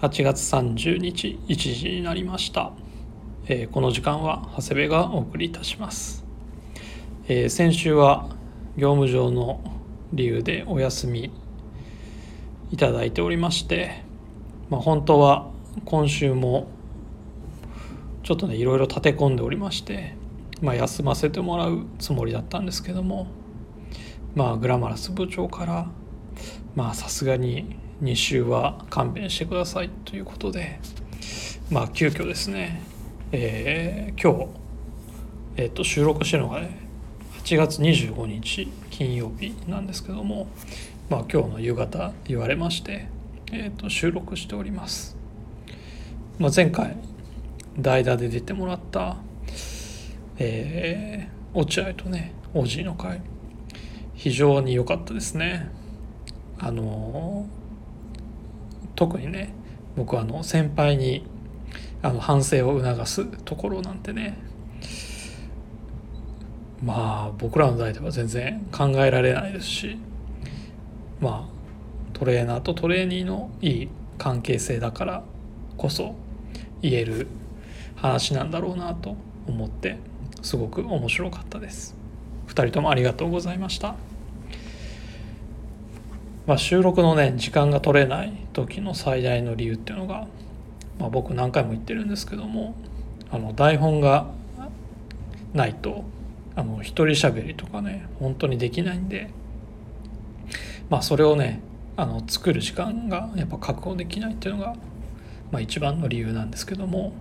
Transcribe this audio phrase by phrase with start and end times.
[0.00, 2.70] 8月30日1時になりました、
[3.48, 6.24] えーこの時間は長谷部がお送りいたします、
[7.26, 8.28] えー先週は
[8.76, 9.60] 業務上の
[10.12, 11.32] 理由でお休み
[12.70, 14.04] いただいておりまして、
[14.70, 15.50] まあ、本当は
[15.84, 16.68] 今週も
[18.22, 20.14] ちょっとねいろいろ立て込んでおりまして、
[20.62, 23.26] まあ、休ませてもらうつもりだったんですけども
[24.36, 25.88] まあグラマラス部長から
[26.76, 30.80] まあさすがに2週は勘弁してくださいということで。
[31.70, 32.80] まあ急遽ですね、
[33.30, 34.48] えー今日、
[35.58, 36.88] えっと収録してるのがね
[37.44, 40.48] 8月25日金曜日なんですけども、
[41.10, 43.08] まあ、今日の夕方言われまして、
[43.52, 45.14] えっと収録しております、
[46.38, 46.96] まあ、前回
[47.78, 49.18] 代打で出てもらった、
[50.38, 53.20] えー落合とねオジーの会
[54.14, 55.70] 非常に良かったですね。
[56.58, 57.46] あの
[58.98, 59.54] 特にね
[59.96, 61.24] 僕はあの先輩に
[62.02, 64.36] あの反省を促すところなんてね
[66.82, 69.96] まあ僕らの代では全然考えられないですし
[71.20, 71.48] まあ
[72.12, 73.88] トレーナーとトレーニーのいい
[74.18, 75.22] 関係性だから
[75.76, 76.16] こそ
[76.82, 77.28] 言える
[77.94, 79.14] 話なんだろうなと
[79.46, 79.98] 思って
[80.42, 81.94] すごく面白かったです。
[82.48, 83.94] 2人ともありがとうございました。
[86.48, 90.26] まあ、収録のね時間が取れない時の最大の理由っていうのが、
[90.98, 92.74] まあ、僕何回も言ってるんですけども
[93.30, 94.28] あの台本が
[95.52, 96.04] ないと
[96.56, 99.28] あの一人喋りとかね本当にできないんで
[100.88, 101.60] まあそれをね
[101.98, 104.74] あの作る時間がやっぱ確保できないっていうのが、
[105.52, 107.12] まあ、一番の理由なんですけども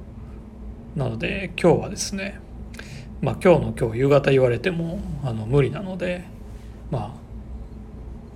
[0.96, 2.40] なので今日はですね
[3.20, 6.24] まあ今日の今日夕方言われてもあの無理なので
[6.92, 7.27] まあ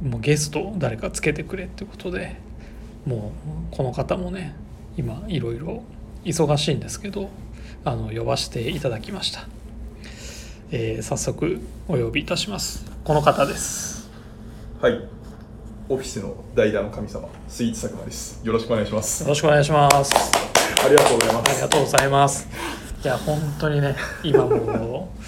[0.02, 2.36] もうゲストを誰かつけてくれってことで
[3.06, 3.32] も
[3.72, 4.56] うこの方もね
[4.98, 5.84] 今いろいろ
[6.26, 7.30] 忙しいんですけど
[7.86, 9.48] あの呼ばせていただきました、
[10.72, 14.10] えー早速お呼びいたしますこの方です
[14.82, 15.00] はい。
[15.90, 18.40] オフィスの代打の神様、スイーツ佐久間です。
[18.46, 19.24] よろしくお願いします。
[19.24, 20.14] よろしくお願いします
[20.84, 21.52] ありがとうございます。
[21.52, 22.48] ありがとうございます
[23.04, 25.22] いや本当にね今もう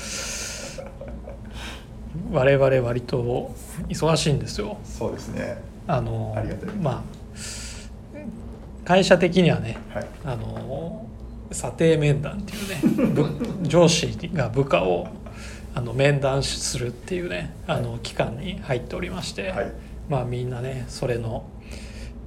[2.34, 3.54] 我々割と
[3.88, 5.58] 忙しいんですよそうですね。
[5.86, 6.36] あの
[6.82, 7.04] まあ
[8.84, 10.08] 会社的にはねはい。
[10.26, 11.06] あの
[11.52, 13.14] 査定面談っていうね
[13.62, 15.08] 部上司が部下を
[15.76, 19.72] あの面談するっていうねあの期間に入っておりまして、はい。
[20.10, 21.46] まあみんなねそれの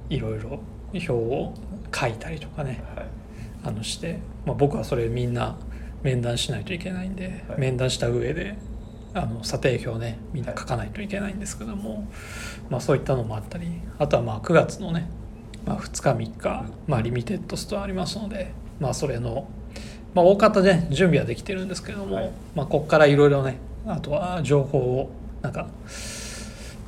[0.09, 0.61] いろいろ
[0.93, 1.53] 表を
[1.93, 3.05] 書いたりとかねはい。
[3.65, 5.57] あのして、まあ、僕はそれみんな
[6.01, 8.55] 面談しないといけないんで、はい面談した上で
[9.17, 12.07] あの査定表ねみんな書かないといけないんですけども、
[12.69, 13.67] まあ、そういったのもあったり
[13.97, 15.09] あとはまあ9月のね、
[15.65, 19.47] まあ、2日3日、まあ、リミテッドストアありますので、まあ、それの、
[20.13, 22.31] まあ、大方ね準備はできてるんですけども、はい。
[22.55, 25.09] まあ、ここからいろいろねあとは情報を
[25.41, 25.67] なんか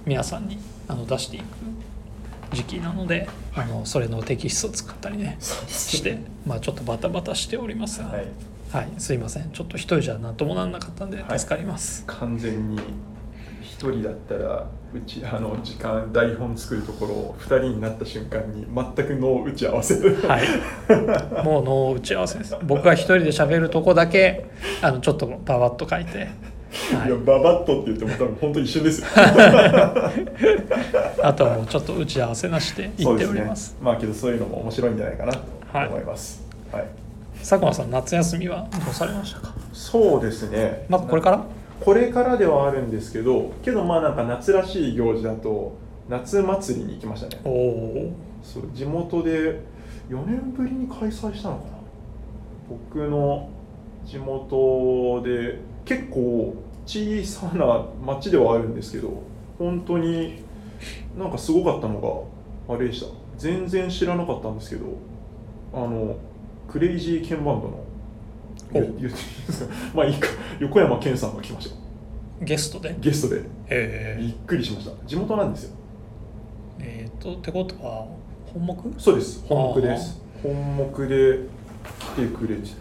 [0.05, 0.57] 皆さんに
[0.87, 1.45] あの出していく
[2.51, 6.17] 時期なので、あのそれのテキストを作ったりねして、
[6.47, 8.21] まあ、ちょっとバタバタしておりますが、は
[8.71, 8.99] はいい。
[8.99, 12.79] すいませんちょっと一人じゃ何ともなんなかったんではい助かります、完全に
[13.79, 20.09] 一人だったら、うち、あの、時間、台本作るところを二人になった瞬間に、全くの打ち合わせで。
[20.27, 24.49] はい、もうの打ち合わせです僕が一人で喋るとこだけ
[24.81, 29.07] あのちょっとババッと書いて、はいや、ババッとって言っても、多分本当一瞬ですよ。
[31.23, 33.77] あとはもうちょっと打ち合わせなしで言っておりますね。
[33.81, 35.39] まあ、けど、そういうのも面白いんじゃないかなと
[35.71, 36.45] はい思います。
[36.71, 37.08] はい。
[37.39, 39.53] 佐久間さん夏休みはどうされましたか？
[39.73, 40.85] そうですね。
[40.89, 41.45] まだこれから？
[41.79, 45.77] これからではあるんですけどけどまあなんか夏らしい行事だと
[46.09, 47.41] 夏祭りに行きましたね。
[47.45, 48.13] おお
[48.43, 49.61] そう地元で
[50.09, 51.69] 4年ぶりに開催したのかな？
[52.69, 53.49] 僕の
[54.05, 56.55] 地元で結構
[56.85, 59.23] 小さな町ではあるんですけど
[59.57, 60.43] 本当に
[61.17, 62.27] なんかすごかったの
[62.67, 63.07] があれでした。
[63.37, 64.85] 全然知らなかったんですけど
[65.73, 66.17] あの
[66.71, 67.83] クレイジーケンバンドの
[68.73, 68.81] お。
[68.81, 69.13] 言言っていいで
[69.53, 70.27] すかまあいいか。
[70.59, 71.75] 横山健さんが来ました。
[72.41, 72.95] ゲストで？
[72.99, 73.41] ゲストで。
[73.69, 74.91] えびっくりしました。
[75.07, 75.75] 地元なんですよ。
[76.79, 78.07] ー、えーとってことは
[78.53, 79.43] 本目そうです。
[79.47, 80.21] 本目です。
[80.43, 81.39] 本目で
[82.15, 82.75] 来てくれてて。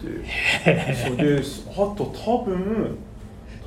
[0.95, 2.97] それであと多分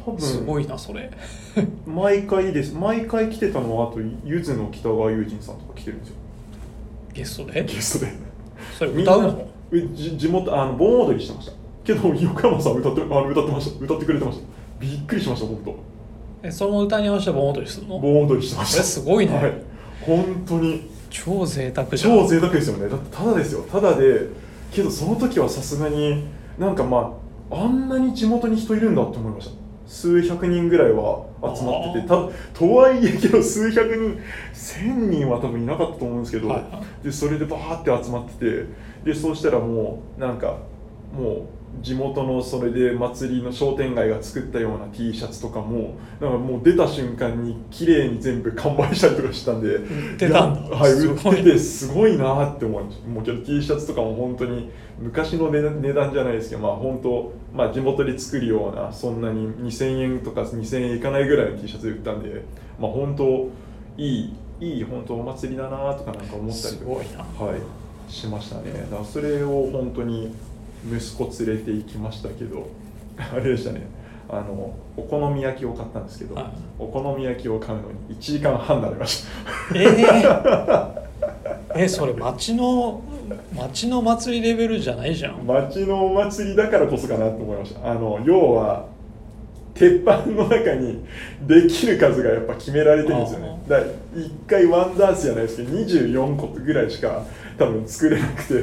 [0.04, 1.10] 多すご分いなそれ。
[1.86, 2.75] 毎回です。
[2.75, 6.14] 毎回来てたのはあとゆずの北川悠仁さんとか来てるんですよ。
[7.12, 7.64] ゲストで？
[7.64, 8.12] ゲストで。
[8.78, 9.51] それ歌うの？
[9.72, 11.52] 地元あの盆踊りしてました。
[11.84, 13.84] けど横山さん歌ってあの歌ってました。
[13.84, 14.44] 歌ってくれてました。
[14.78, 15.76] びっくりしました本当。
[16.42, 17.98] えその歌に合わせて盆踊りするの？
[17.98, 18.80] 盆踊りしてました。
[18.80, 19.34] えすごいね。
[19.34, 19.52] はい、
[20.00, 20.90] 本当に。
[21.10, 22.19] 超贅沢じゃん。
[22.19, 22.88] 超贅沢ですよね。
[22.88, 23.62] だってただですよ。
[23.62, 24.28] ただで
[24.72, 26.25] けどその時はさすがに
[26.58, 27.14] なんかま
[27.50, 29.62] ああんなに地元に人いるんだって思いました
[29.92, 32.14] 数百人ぐらいは集まっててた
[32.58, 34.18] とはいえけど数百人
[34.54, 38.64] 1000人は多分いなかったと思うんですけど、はいはでそれでバーって集まってて
[39.04, 40.56] でそうしたらもうなんか
[41.12, 41.42] もう
[41.80, 50.76] 地元のそれで祭りの商店街が作ったような T シャツとかもなんかもう出た瞬間に綺麗に全部完売したりとかしたんで売ってたんだ。
[50.76, 62.42] はい売っててすごいなって思いましたもうけど T シャツとかも本当に昔の値段値段じゃないですけどまあ本当まあ地元で作るようなそんなに2000円とか2000円いかないぐらいの T シャツで売ったんで
[62.78, 63.48] まあ本当
[63.96, 67.18] いいいい本当お祭りだなとかなんか思ったりとかすごいな。
[67.18, 68.72] はい、しましたね。
[68.90, 70.32] だそれを本当に
[70.87, 72.69] 息子連れて行きましたけど
[73.17, 73.87] あれでしたね。
[74.29, 76.44] あのお好み焼きを買ったんですけど、はい。
[76.79, 79.79] お好み焼きを買うのに1時間半になりました。
[79.79, 80.93] えー、
[81.84, 83.02] えそれ町の
[83.55, 85.46] 町の祭りレベルじゃないじゃん。
[85.46, 87.90] 町のお祭りだからこそかなと思いました。
[87.90, 88.87] あの要は
[89.75, 91.05] 鉄板の中に
[91.46, 93.58] できる数がやっぱ決められてるんですよね。
[93.67, 97.23] あだから1回ワンダースじゃないですけど24個ぐらいしか
[97.62, 98.62] 多分作れなくて。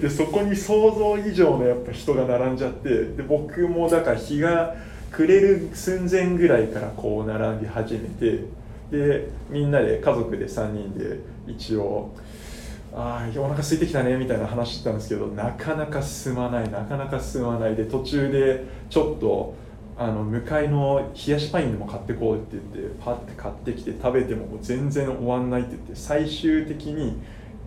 [0.00, 2.88] でそこに想像以上のやっぱ人が並んじゃって。
[2.88, 4.74] で僕もだから日が
[5.12, 8.44] 暮れる寸前ぐらいからこう並び始めて。
[8.90, 12.10] でみんなで家族で3人で一応
[12.92, 17.76] ああお腹空いてきたねみたいな話してたんですけどなかなか進まないなかなか進まない。
[17.76, 19.54] で途中でちょっと
[19.96, 27.20] あの向かいの冷やしパインでも買ってこうって言ってパッて買ってきて食べても全然終わんないって言って最終的に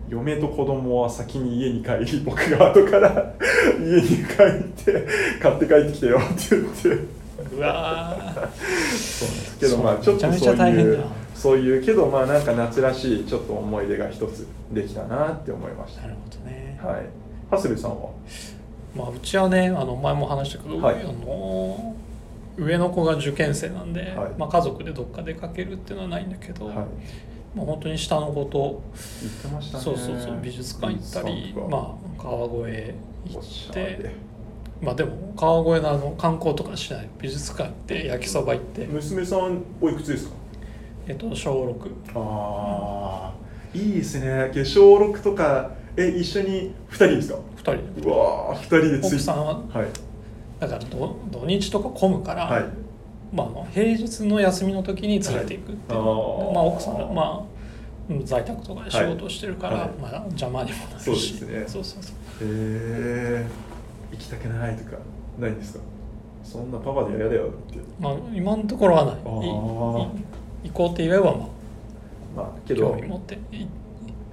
[0.08, 3.34] 嫁と子供は先に家に帰り僕が後から
[3.80, 5.06] 家に帰って
[5.40, 6.88] 買って帰ってきてよって言って。
[7.56, 8.24] うわー。
[8.24, 9.58] そうなんです。
[9.58, 11.04] けどまあちょっとそういう
[11.34, 16.02] そういうけどまあなんか夏らしいちょっと思い出が一つできたなって思いました。
[16.02, 17.06] なるほどね、はい。
[17.50, 18.10] 長谷部さんは？
[18.94, 20.96] まあ、うちはねあの前も話したけど、はい。
[21.02, 21.94] あの
[22.56, 24.30] 上の子が受験生なんで、はい。
[24.38, 26.76] まあ、家族でどっか出かけるっていうのはないんだけど、はい
[27.54, 28.82] まあ、本当に下の子と
[29.22, 29.84] 言ってましたね。
[29.84, 32.94] そうそうそう美術館行ったりまあ、川越
[33.30, 34.14] 行おって
[34.82, 37.08] まあでも川越のあの観光とかしない。
[37.20, 40.34] 美術館行って焼きそば行って、娘さんおいくつですか？
[41.06, 44.50] えっと、小6ああいいですね。
[44.64, 47.60] 小6とかえ一緒に2人ですか？2
[47.94, 48.00] 人。
[48.02, 49.86] でうわー2人でつい奥さんははい。
[50.60, 52.64] だから土土日とか混むから、はい
[53.34, 59.90] まあ、平日の休みの時に連れていくっていう、はいまあ、奥さんが、まあうん、在宅とかで仕事をしてるから、はい。
[60.00, 61.04] まあ、邪魔にもなるし。
[61.04, 61.64] そうですね。
[61.66, 62.14] そうそうそう。
[62.14, 63.46] へえ
[64.12, 64.98] 行きたくないとか
[65.38, 65.80] ないんですか？
[66.44, 67.78] そんなパパで嫌だよって。
[67.98, 69.16] まあ、今のところはない。
[69.24, 70.10] 行
[70.72, 71.48] こうって言えば、ま
[72.36, 72.90] まああ、けど。
[72.90, 73.66] 興味持ってい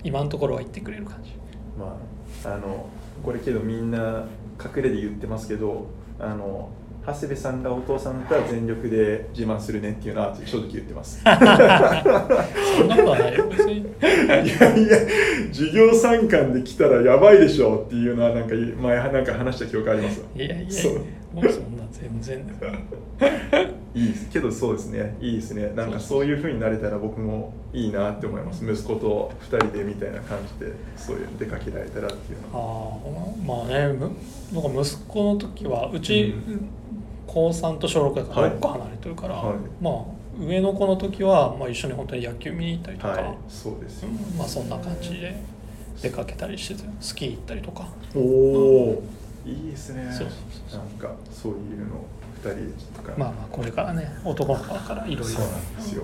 [0.04, 1.32] 今のところは行ってくれる感じ。
[1.80, 1.98] ま
[2.46, 2.86] ああの
[3.24, 4.26] これけどみんな
[4.60, 5.86] 隠れで言ってますけど
[6.20, 6.70] あの
[7.06, 11.20] 長谷部さんがお父さんだったら全力で自慢するねっていうのは正直言ってます。
[11.20, 11.24] い
[12.78, 13.86] そんなことはないよ別に。
[14.02, 14.98] やいや
[15.52, 20.28] 授業参観で来たらやばいでしょっていうのはなんか前なんか話した記憶ありますわ。
[20.36, 20.72] いやいやいや
[21.34, 22.46] もうそんな全然。
[23.94, 24.30] いいです。
[24.30, 25.18] けどそうですね。
[25.20, 25.72] いいですね。
[25.76, 28.66] なんかそういう風になれたら僕もいいなって思います。
[28.66, 33.64] 息子と2人でみたいな感じでそういう出かけられたらっていうあのあま？
[33.64, 34.12] あねむ
[34.54, 36.36] なんか息子の時はうち、
[37.28, 38.58] 高3と小6だからはい。
[38.58, 39.56] 6個離れてるから、はい。
[39.82, 40.04] まあ
[40.40, 43.38] 上の子の時は、まあ、一緒に本当に野球見に行ったりとか、はい。
[43.50, 44.10] そうですよ。
[44.10, 45.36] うんまあそんな感じで
[46.02, 47.88] 出かけたりしてスキー行ったりとか。
[48.16, 49.04] おお
[49.46, 50.08] いいですね。
[50.12, 50.38] そうそう
[50.78, 52.06] なんかそういうの
[52.44, 53.14] 2人とか。
[53.18, 55.28] まあまあこれからね男の子だからいろいろで
[55.82, 56.04] すよ。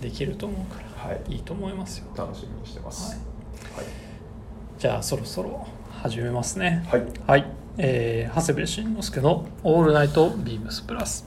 [0.00, 1.34] できると思うから、はい。
[1.34, 2.06] いいと思いますよ。
[2.16, 3.18] 楽しみにしてます。
[4.78, 6.86] じゃあそろそろ始めますね。
[6.90, 7.10] はい、はい。
[7.26, 7.46] はい、
[7.78, 11.26] えー長谷部慎之介の「オールナイトビームスプラス」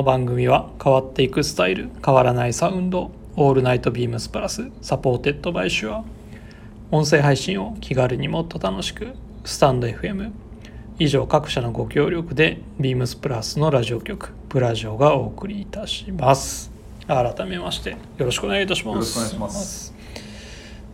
[0.00, 6.04] の番組は変わっていくスタイル変わらないサウンド「All Night BEAMS+」 supported by SHURE
[6.90, 9.08] 音声配信を気軽にもっと楽しく
[9.44, 10.30] スタンド FM
[10.98, 16.72] 以上各社のご協力で BEAMS+ のラジオ局プラジオがお送りいたします
[17.06, 19.94] 改めましてよろしくお願いいたしますよろしくお願いします。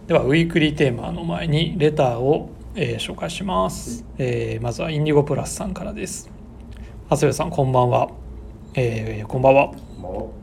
[0.08, 6.28] ではウィークリーテーマの前にレターを、えー紹介します、えーまずはインディゴプラスさんからです。
[7.08, 8.10] 長谷部さんこんばんは、
[8.78, 9.72] えーこんばんは。
[9.98, 10.34] も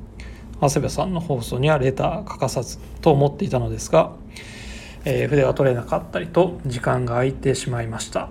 [0.59, 4.13] 長谷部さんの放送にはレター欠かさずと思っていたのですが、
[5.05, 8.29] えー筆が取れなかったりと時間が空いてしまいました、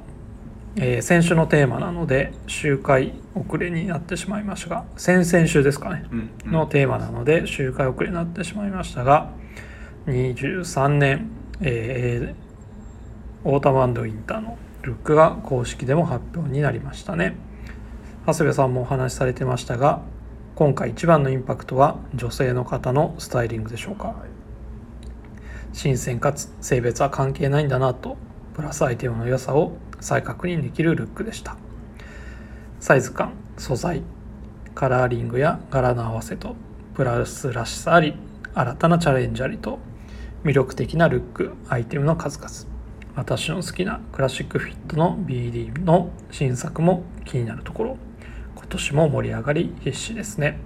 [0.74, 6.04] えー先週のテーマなので周回遅れになってしまいましたが先々週ですかね。
[6.10, 6.50] う、うんうん。
[6.50, 9.30] のテーマなので周回遅れになってしまいましたが
[10.06, 11.30] 23年、
[11.60, 12.42] えー
[13.44, 17.36] オータムウィンターのルックが公式でも発表になりましたね
[18.24, 20.00] 長谷部さんもお話しされてましたが
[20.54, 24.14] 今回一番のインパクトは女性の方のスタイリングでしょうか。
[25.72, 28.16] 新鮮かつ性別は関係ないんだなと
[28.54, 31.56] プラスアイテムの良さを再確認できるルックでした。
[32.78, 34.02] サイズ感素材
[34.74, 36.54] カラーリングや柄の合わせと
[36.94, 38.14] プラスらしさあり
[38.54, 39.80] 新たなチャレンジありと
[40.44, 42.50] 魅力的なルックアイテムの数々。
[43.16, 47.96] 私の好きなクラシックフィットの BD の新作も気になるところ。
[48.72, 50.58] 年も盛り上がり必至ですね。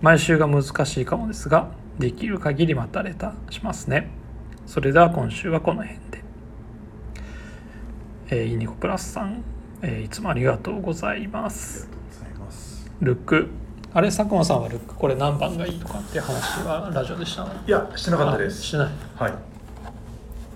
[0.00, 4.10] 毎週が難しいかもですができる限りまたレターしますね。
[4.66, 6.24] それでは今週はこの辺で、
[8.30, 9.42] えーイニコプラスさん、
[9.82, 12.90] えーいつもありがとうございまありすがとうございます。
[13.00, 13.48] ルック。
[13.94, 17.52] あれ佐久間さんはルックこれ何番がいいとかっていう話はラジオでしたの？
[17.66, 18.60] いやしてなかったです。
[18.60, 18.88] あしてない。
[19.16, 19.34] はい。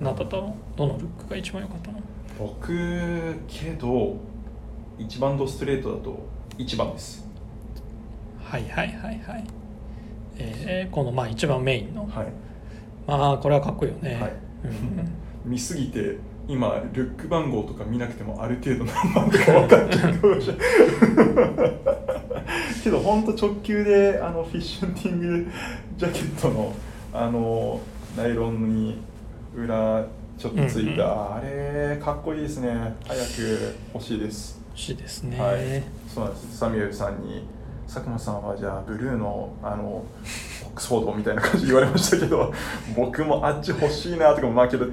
[0.01, 2.01] 何だったのどのルックが一番良かったの？
[2.39, 4.17] 僕けど
[4.99, 6.19] 一番ドストレートだと
[6.59, 7.27] 一番です。
[8.43, 9.45] はいはいはいはい。
[10.39, 12.07] えーこのまあ一番メインの。
[12.07, 12.27] はい。
[13.07, 14.33] まあこれはかっこいいよね、はい。
[14.65, 16.17] うん見すぎて
[16.49, 20.67] 今ルック番号とか見なくてもある程度何番とか分かっちゃうかもしれない
[22.83, 25.51] けど本当直球であのフィッシュンティング
[25.97, 26.75] ジャケットの
[27.13, 27.81] あの
[28.17, 28.99] ナイロンに
[29.55, 30.05] 裏
[30.39, 32.95] ちょっとついた、うんあれかっこいいですね。
[33.07, 34.61] 早く欲しいです。
[34.69, 35.83] 欲しいですね、はい。
[36.13, 36.59] そうなんです。
[36.59, 37.47] サミュエルさんに
[37.87, 40.05] 佐久間さんはじゃあブルーのあのオ
[40.65, 42.53] ックスフォードみたいな感じで言われましたけど
[42.95, 44.89] 僕もあっち欲しいなとかまあけど、え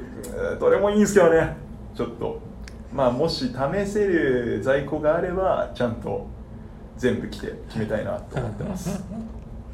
[0.55, 1.55] ーどれもいいんですけどね。
[1.95, 2.39] ちょっと。
[2.93, 6.27] まあもし試せる在庫があればちゃんと
[6.95, 9.03] 全部着て決めたいなと思ってます。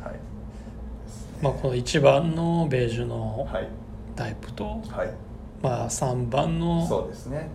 [0.03, 0.15] はい。
[1.41, 3.67] まあこの1番のベージュのはい。
[4.15, 5.28] タイプと、はい
[5.61, 7.09] まあ3番の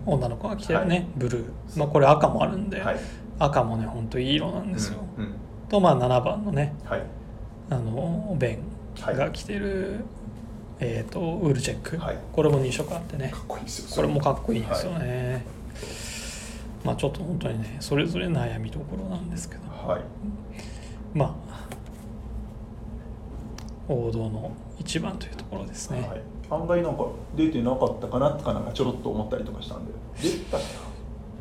[0.05, 1.07] 女の子が着てるね、はい。
[1.15, 2.99] ブルー、まあ、これ赤もあるんで、はい。
[3.39, 5.33] 赤もねほんといい色なんですよ、うんうん。
[5.69, 7.03] とまあ7番のねはい。
[7.69, 8.59] あのベン
[9.15, 10.01] が着てる、
[10.79, 12.17] えっ、とウールチェック、はい。
[12.31, 13.33] これも2色あってね。
[13.47, 13.57] こ
[14.01, 14.07] れ。
[14.07, 15.43] もかっこいいんですよはね、
[16.83, 19.61] まあちょっと本当にねそれぞれ悩みどころなんですけど。
[19.71, 20.01] はい。
[21.15, 21.44] まあ
[23.87, 29.91] 王道の1番というところですね、はい、案外なんか出てなかったかなとかなんかちょろっと思ったりとかしたんで。
[30.21, 30.63] 出たか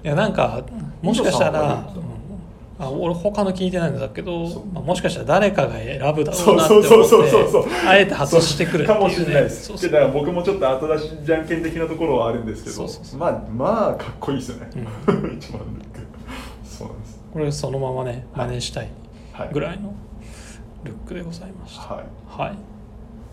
[0.05, 0.63] いやなんか
[1.01, 1.99] もしかしたミら、う。
[1.99, 2.15] うん。
[2.77, 9.67] あ俺他の聞いてないんだけどまあ、もしかしたら誰かが選ぶだろそううなって思そうそうそうそうってあえて外してくるっていう、ね、かもしれないです。
[9.67, 9.91] そうそう。
[9.91, 14.79] だから僕もちょっと後出しじゃんけん的なところはあるんですけどまあまあかっこいいですよね、う
[15.37, 15.63] 一番
[16.65, 17.23] そうなんです。
[17.33, 18.89] これそのままねはい真似したい。
[19.33, 19.51] はい。
[19.53, 19.95] ぐらいの
[20.85, 21.95] ルックでございました。
[21.95, 22.05] はい。
[22.29, 22.59] はい、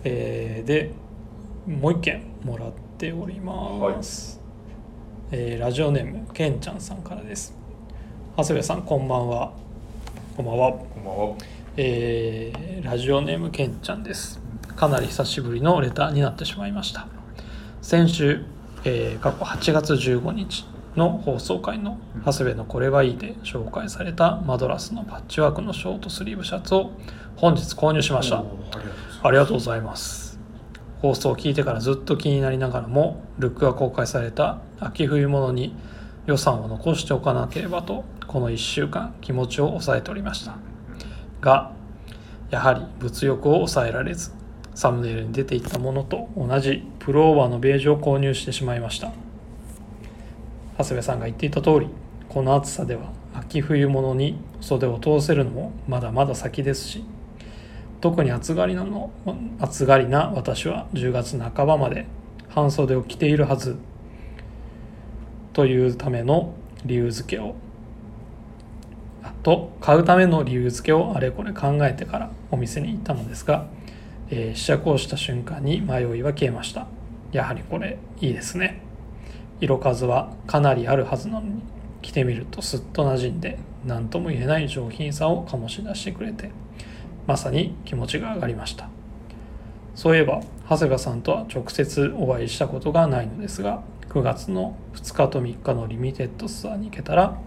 [0.05, 0.91] えーで
[1.67, 4.41] もう一件もらっております、
[5.31, 7.55] えーラジオネームけんちゃんさんからです。
[8.37, 9.53] 長谷部さんこんばんは。
[10.35, 10.71] こんばんは。
[10.71, 11.35] こんばんは。
[11.77, 14.41] えーラジオネームけんちゃんです。
[14.75, 17.07] かなり久しぶりのレターになってしまいました。
[17.81, 18.43] 先週、
[18.85, 20.65] えー過去8月15日
[20.95, 26.91] の放送回の「長谷部のこれはいい」で紹介されたマドラスのパッチワークのショートスリーブシャツを
[27.35, 28.43] 本日購入しました。
[29.23, 30.39] ありがとうございます。
[31.01, 35.75] 放送を聞いてからずっと気になりながらもルックが公開された秋冬物に
[36.27, 40.55] 予算を残しておかなければとこの1週間気持ちを抑えておりました。
[41.41, 41.73] が
[42.51, 44.31] やはり物欲を抑えられず
[44.75, 49.11] サムネイルに出ていったものと同じプルオーバーのベージュを購入してしまいました。
[50.77, 51.89] 長谷部さんが言っていた通り
[52.29, 57.03] この暑さでは秋冬物に袖を通せるのもまだまだ先ですし
[58.01, 59.11] 特に暑がりなの
[59.59, 62.07] 暑がりな私は10月半ばまで
[62.49, 63.77] 半袖を着ているはず
[65.53, 66.53] というための
[66.83, 67.55] 理由付けを。
[69.23, 73.67] あと買うための理由付けをあれこれ考えてからお店に行ったのですが、
[74.29, 76.87] えー試着をした瞬間に迷いは消えました。
[77.31, 78.81] やはりこれいいですね。
[79.59, 81.61] 色数はかなりあるはずなのに
[82.01, 86.49] 着てみるとすっと馴染んで何とも言えない上品さを醸し出してくれて。
[87.27, 88.89] まさに気持ちが上がりました。
[89.95, 97.37] そういえば長谷川さんとは直接お会いしたことがないのですが9月の2日と3日のリミテッドツアーに行けたら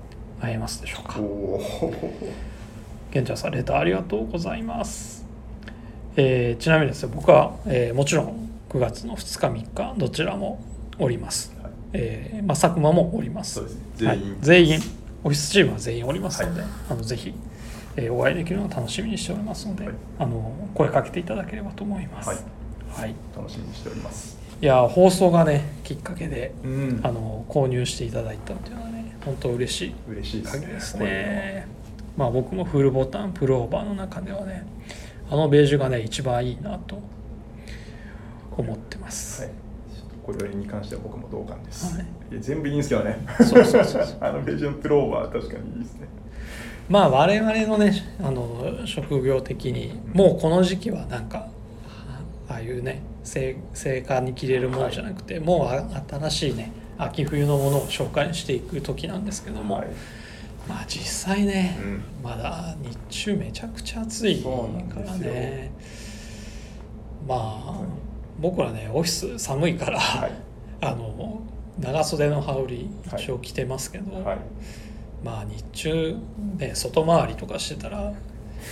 [0.40, 1.18] 会えますでしょうか。
[1.20, 1.62] おお
[3.10, 5.24] 玄ちゃんさんレターありがとうございます、
[6.16, 10.60] えーちなみにですね僕は、えーもちろん9月の2日3日どちらも
[10.98, 11.72] おります、はい。
[11.92, 13.68] えーまあ、佐久間もおりますね。
[13.96, 14.80] 全員はい、全員
[15.22, 16.70] オフィスチームは全員おりますので、はい。
[16.90, 17.32] あのぜひ、
[17.96, 19.94] えーお会いできるのを楽しみにしておりますので、はい。
[20.18, 22.28] あの声かけていただければと思います。
[22.28, 22.38] はい。
[22.88, 24.38] はい、楽しみにしております。
[24.60, 27.00] いや放送がねきっかけでうん。
[27.02, 30.66] あの購入していただいたっていうのはね本当嬉しい嬉しいですね。
[30.66, 31.66] ですね。
[32.16, 34.64] まあ僕もフルボタンプルオーバーの中ではね
[35.30, 37.00] あのベージュがね一番いいなと
[38.56, 39.52] 思ってます、はい。
[40.24, 42.06] これに関しては僕も同感です、はい。
[42.38, 43.18] 全部いいんですけどね。
[43.38, 44.16] そうそうそうそう。
[44.22, 46.08] あのベージュのプローバー確かにいいですね
[46.88, 51.48] まあ我々のねあの職業的にもうこの時期はなんか
[52.48, 59.86] ああいうね成成果に着れるものじゃなくて、もうあ新しいね秋冬のものを紹介していく時なんですけども、はい。
[60.68, 62.02] まあ実際ね、うん。
[62.22, 64.50] まだ日中めちゃくちゃ暑いか
[65.00, 65.72] らね。
[67.26, 67.80] まあ
[68.38, 70.32] 僕らねオフィス寒いから、はい。
[70.82, 71.40] あの
[71.78, 74.38] 長袖の羽織はい一応着てますけど、はい
[75.24, 76.16] まあ日中
[76.58, 78.12] ね外回りとかしてたら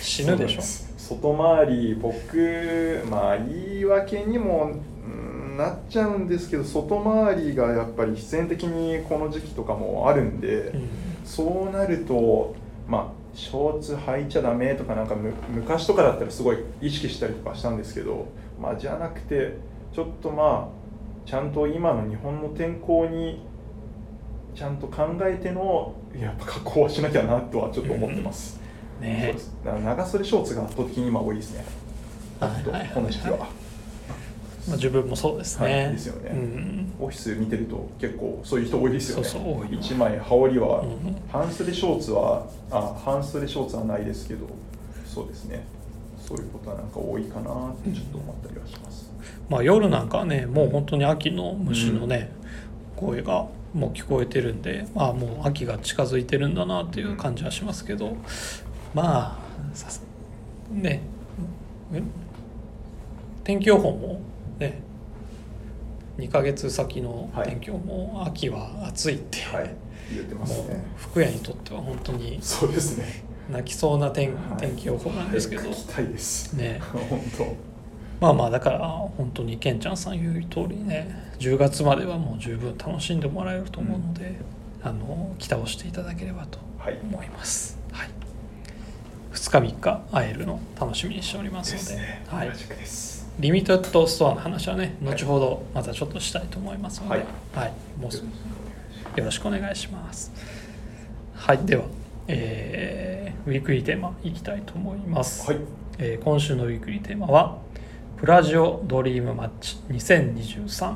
[0.00, 0.62] 死ぬでしょ。
[0.96, 4.72] 外回り僕まあ言い訳にも
[5.06, 10.88] うんなっちゃうんですけど外回りがやっぱり必然的にこの時期とかもあるんで、うん。
[11.24, 12.54] そうなると
[12.86, 18.26] まあショーツ履いちゃダメとかなんかむ昔とかだったらすごい意識したりとかしたんですけど
[18.60, 19.56] まあじゃなくて
[19.94, 23.40] ちょっとまあちゃんと今の日本の天候に
[24.54, 28.54] ちゃんと考えてのやっぱ格好はしなきゃなとはちょっと思ってます。
[28.54, 28.58] そ
[29.00, 31.64] うねですだから長袖ショーツが圧倒的に今多いですね。
[32.40, 33.38] はいはいはいこの時期は。
[34.68, 39.24] まあ、自分もそうですね、はいですよねうん、オフィス見てると結構そういう人多いですよね。
[39.24, 44.46] そ一枚羽織は、うん半袖ショーツはあ半袖ショーツはないですけど、
[45.04, 45.64] そうですね。
[46.16, 49.10] そういうことはなんか多いかなってちょっと思ったりはします。
[49.48, 52.30] まあ夜なんかはねもう本当に秋の虫のね、
[52.94, 58.16] 声がもう聞こえてるんでまあもう秋が近づいてるんだなっていう感じはしますけど
[58.94, 61.02] まあね
[61.92, 62.02] え
[63.44, 64.20] 天気予報も
[64.58, 64.82] ね
[66.18, 69.74] 2ヶ月先の天気予報も秋は暑いって、はい、
[70.12, 70.84] 言ってますね。
[70.96, 73.24] 福屋にとっては本当にそうですね。
[73.50, 76.62] 泣きそうな天,、はい天気予報なんですけど早く聞きたい。
[76.62, 77.71] ね 本当。
[78.22, 84.36] まあまあだから本当にケンちゃんさん言う通りね10月まではもう十分楽しんでもらえると思うので、
[84.80, 88.08] あの期待をしていただければとはい思います、はい。
[89.32, 92.24] 2日3日会えるの楽しみにしておりますのでね。
[92.28, 92.48] はい。
[92.48, 93.28] 同じくです。
[93.40, 97.72] リミテッドストアの話はね後ほどまたちょっとしたいと思いますので、ははい。
[98.00, 98.18] もうす。
[98.18, 100.30] よろしくお願いします。
[101.34, 101.58] はい。
[101.66, 101.82] では、
[102.28, 105.60] えーウィークリーテーマいきたいと思います、はい。
[105.98, 107.58] えー今週のウィークリーテーマは
[108.22, 110.94] 「プラジオドリームマッチ2023」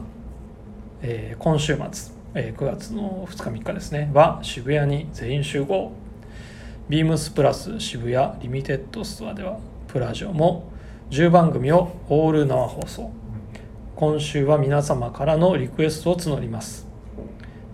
[1.03, 4.13] えー今週末、えー9月の2日3日ですね。
[4.15, 5.91] は渋谷に全員集合。
[6.89, 9.59] ビームスプラス渋谷リミテッドストアでは
[9.89, 10.71] プラジオも
[11.11, 13.11] 10番組をオール生放送。
[13.97, 16.87] 今週は皆様からのリクエストを募ります、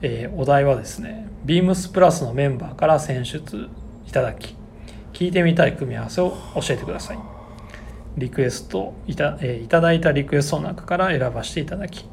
[0.00, 3.68] えーお題はですねビームスプラスのメンバーから選出
[4.08, 4.56] いただき
[5.12, 7.31] 聞いてみたい組み合わせを教えてください。
[8.16, 12.04] リクエストいた,、えーいただいたリクエストの中から選ばせていただき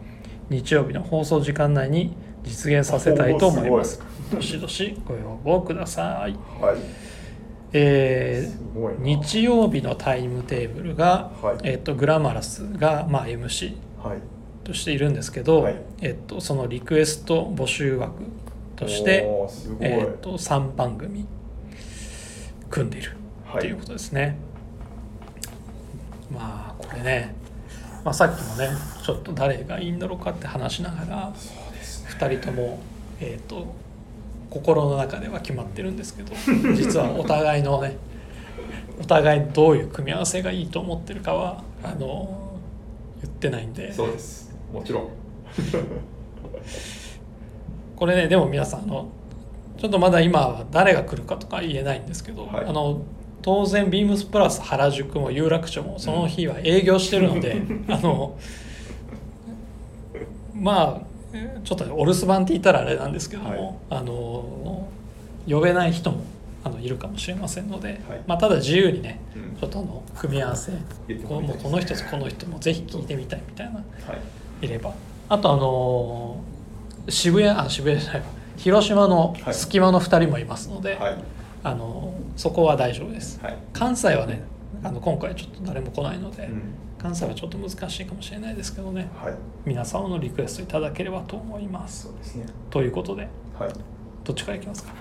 [0.49, 6.77] 日曜日の放送時間内に実現させたいと思いますどしどしご要望ください、はい。
[7.73, 9.01] えー。
[9.01, 14.19] 日曜日のタイムテーブルが、はいえっとグラマラスが、まあ、MC はい。
[14.63, 18.23] としているんですけど、はいえっと、そのリクエスト募集枠
[18.75, 19.27] として。
[19.79, 21.25] えっと、3番組
[22.69, 24.37] 組んでいるはいっていうことですね。
[26.31, 27.35] まあこれね、
[28.03, 28.69] まあ、さっきもね
[29.03, 32.09] ちょっと誰がいいんだろうかって話しながらそうですね。
[32.11, 32.79] 2人とも、
[33.19, 33.75] えっと
[34.49, 36.33] 心の中では決まってるんですけど
[36.73, 37.97] 実はお互いのね
[38.99, 42.59] お互いどういう組み合わせがいいと思ってるかはあの
[43.21, 44.49] 言ってないんでそうです。
[44.73, 45.09] もちろん。
[47.95, 49.09] これねでも皆さんあの
[49.77, 53.01] ちょっとまだ今は誰が来るかとか言えないんですけど、はいあの
[53.41, 58.37] 当然ビームスプラス原宿も有楽町もその日は営業してるので、あの
[60.53, 61.01] まあ
[61.33, 64.87] えーちょっとねお留守番って言ったらあれなんですけども、あの
[65.47, 66.23] 呼べない人も
[66.63, 68.21] あのいるかもしれませんので、はい。
[68.27, 69.55] まあ、ただ自由にねうん。
[69.59, 70.71] ちょっとあの組み合わせ
[71.07, 73.81] 言ってこのもうこの人とこの人もぜひ聞いてみたいみたいなは
[74.61, 74.65] い。
[74.65, 74.93] いれば。
[75.29, 78.27] あとあのー渋谷あ渋谷じゃないわ。
[78.57, 79.53] 広島のはい。
[79.53, 81.17] 隙間の2人もいますので、はい
[81.63, 83.39] あのーそこは大丈夫です。
[83.41, 83.57] はい。
[83.73, 84.41] 関西はね
[84.83, 86.61] あの今回ちょっと誰も来ないので、うん。
[86.97, 89.09] 関西はちょっと難しいかもしれないですけどね。
[89.15, 89.33] はい。
[89.65, 92.03] 皆様のリクエストいただければと思います。
[92.03, 92.45] そうですね。
[92.69, 93.73] ということではい。
[94.23, 94.93] どっちからいきますか？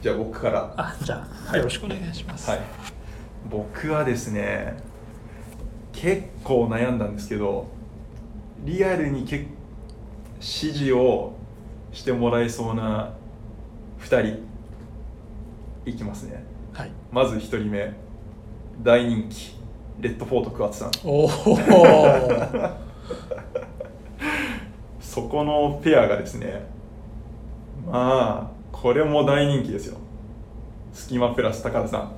[0.00, 0.74] じゃあ僕から。
[0.76, 1.58] あじゃあ、はい。
[1.58, 2.60] よろしくお願いします、はい。
[3.50, 4.76] 僕はですね
[5.92, 7.66] 結構悩んだんですけど
[8.64, 9.52] リアルにけ指
[10.40, 11.34] 示を
[11.92, 13.12] してもらえそうな
[14.00, 14.51] 2人
[15.84, 16.44] いきますね。
[16.72, 16.90] はい。
[17.10, 17.92] まず1人目。
[18.82, 19.56] 大人気。
[20.00, 20.90] レッドフォード桑田さん。
[21.04, 21.28] おお
[25.00, 26.66] そこのペアがですね。
[27.86, 29.98] まあこれも大人気ですよ。
[30.92, 32.12] スキマプラス高田さん。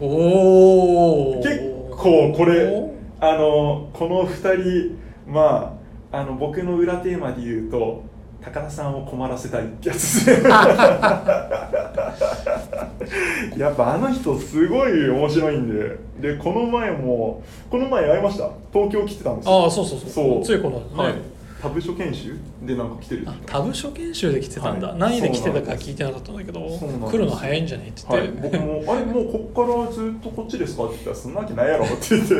[0.00, 1.58] おお結
[1.90, 5.78] 構これあのこの2人ま
[6.12, 8.02] ああの僕の裏テーマで言うと
[8.42, 10.48] 高田さんを困らせたいってやつですね
[13.58, 16.06] やっぱあの人すごい面白いんで。
[16.20, 18.50] でこの前もこの前会いました？
[18.72, 19.64] 東京来てたんですよ。
[19.64, 20.10] ああそうそうそう。
[20.10, 20.44] そう。
[20.44, 21.14] ついこのね、はい。
[21.60, 22.36] 他部署研修？
[22.62, 24.98] でなんか来てるってあ言って他部署研修で来てたんだ、はい。
[24.98, 32.34] 何で来てたか聞いてなかったんだけど来るの早いんじゃねって言はい、って、僕も「あれもうこっからずっとこっちですか?」って言ったら「そんなわけないやろ」って言って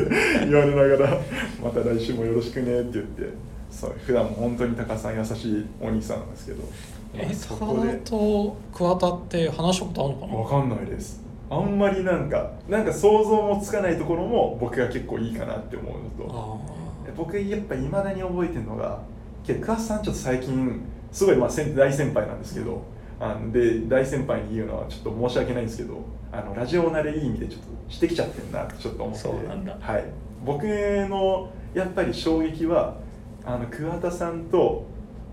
[0.46, 1.20] 言われながら
[1.62, 3.56] 「また来週もよろしくね」って言って。
[3.68, 6.72] そう普段も本当に高さん優しいお兄さんなんですけど、まあ
[7.18, 10.34] えそ高田こでと桑田って話したことあるのかな？
[10.34, 11.22] わかんないです。
[11.48, 16.60] あんまりなんかなんか想像もつかないところも僕が結構いいかなって思うのと。
[17.08, 19.00] あ僕やっぱいまだに覚えてるのが
[19.46, 20.80] 桑田さんちょっと最近
[21.12, 22.82] すごいまあ先大先輩なんですけど
[23.20, 29.20] あので大先輩に言うのはちょっと申し訳ないんですけどあのラジオ慣れいい意味でちょっとしてきちゃってるなってちょっと思って。
[29.20, 29.76] そうなんだ。
[29.80, 30.04] はい、
[30.44, 32.96] 僕のやっぱり衝撃は
[33.44, 34.84] あの桑田さんと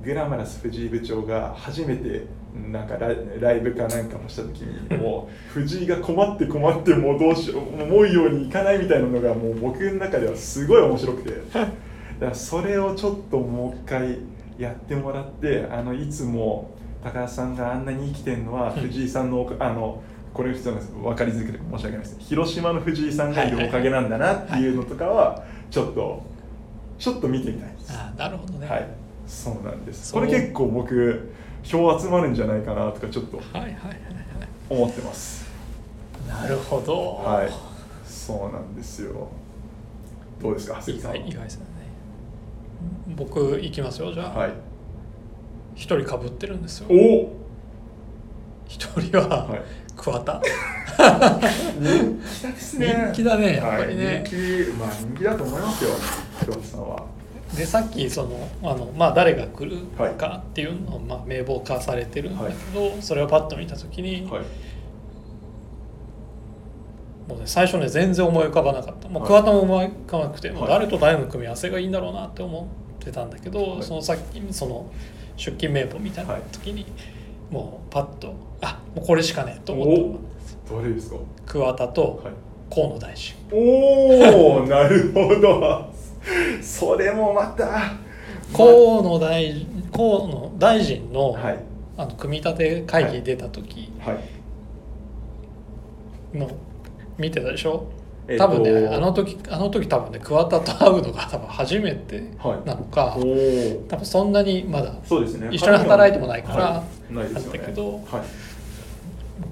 [0.03, 2.25] グラマラス藤井部長が初めて
[2.71, 11.31] なんかライライブかなんかもした時に もう藤井が困って困ってもうどうしよう思うようにいかないみたいなのがもう僕の中ではすごい面白くて。
[12.19, 14.17] だからそれをちょっともう一回
[14.57, 16.71] やってもらってあのいつも
[17.03, 20.01] 高橋さんがあんなに生きてるのは藤井さんのあの
[20.33, 20.63] これ分
[21.15, 26.23] かりづらくて申し訳ないです広島の藤井さんがいるおかげなんだなっていうのとかはちょっと
[26.97, 27.91] ちょっと見てみたいです。
[27.91, 28.87] あなるほどね、はい、
[29.27, 30.13] そうなんです。
[30.13, 31.33] これ結構僕
[31.63, 33.97] 票集まるんじゃないかなとかちょっとはいはいはい
[34.69, 35.43] 思ってます。
[35.45, 35.53] はい
[36.43, 37.49] なるほど、はい、
[38.05, 39.27] そうなんですよ。
[40.41, 41.65] どうですか、長意谷さん外意外ですね
[43.15, 44.53] 僕行きますよじゃあはい。
[45.75, 47.33] 一、人かぶってるんですよお、
[48.67, 49.61] 一人ははい
[49.95, 50.41] 桑田、
[51.79, 52.87] 人気ですね。
[53.11, 55.91] 人気だねやっぱりねはい、人気、まあ人気だと思いますよ。
[56.39, 57.05] 黒田さんは。
[57.57, 59.77] でさっきそのあの、まあ、誰が来る
[60.17, 64.43] かっていうのを、まあ、名簿化されてるんだけど、それをパッと見た時に、はい。
[67.29, 69.07] もうね、最初ね全然思い浮かばなかった。
[69.07, 69.31] もうはい。
[69.31, 70.71] 桑田も思い浮かばなくて、もうはい。
[70.71, 72.67] 誰と誰の組み合わせがいいんだろうなって思
[72.99, 73.83] ってたんだけど、はい。
[73.83, 74.91] そのさっきその
[75.37, 76.85] 出勤名簿みたいな時に、
[77.51, 80.17] もうパッとあもうこれしかねえと思っ
[80.67, 80.73] た。
[80.73, 81.17] お、誰ですか？
[81.45, 82.33] 桑田とはい。
[82.73, 83.35] 河野大臣。
[83.51, 85.92] おお、なるほど。
[86.61, 87.93] それもまた。
[88.55, 91.59] 河野大臣河野大臣の,、はい。
[91.97, 94.19] あの組み立て会議出た時はい。
[96.37, 96.49] の
[97.17, 97.85] 見てたでしょ？
[98.27, 103.85] えっと多分ね、あの時あの時多分ね桑田と会うのが多分初めてはいなのか、おお。
[103.89, 105.49] 多分そんなにまだそうですね。
[105.51, 107.57] 一緒に働いてもないからはいないですよね。
[107.59, 108.03] なんだけどはい。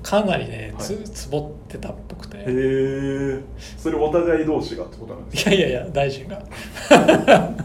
[0.04, 1.94] かなりねつ,、はいつぼってたっ
[2.32, 3.40] てへえ。
[3.78, 5.52] それお互い同士がってことなんですか？
[5.52, 6.42] いやいやいや大臣が。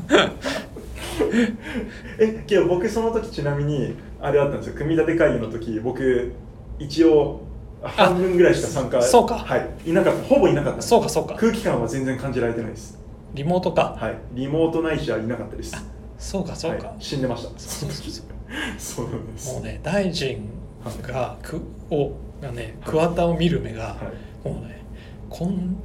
[2.19, 4.75] え、けど僕その時ちなみにあれあったんですよ。
[4.75, 6.33] 組み立て会議の時僕
[6.79, 7.41] 一応
[7.83, 9.37] 半分ぐらいしか参加そうか。
[9.37, 9.69] はい。
[9.87, 10.23] いなかった。
[10.25, 10.83] ほぼいなかった。
[10.83, 11.35] そうかそうか。
[11.35, 12.99] 空気感は全然感じられてないです。
[13.35, 13.97] リモートか。
[13.99, 14.15] はい。
[14.35, 15.75] リモートないしはいなかったです。
[16.19, 17.51] そうかそうか、はい、死んでました。
[17.59, 18.25] そうそうそう。
[18.79, 19.53] そうなんです。
[19.55, 20.49] もうね大臣
[21.03, 23.97] がくをがね桑田を見る目が、はい
[24.49, 24.85] もうね
[25.29, 25.77] こん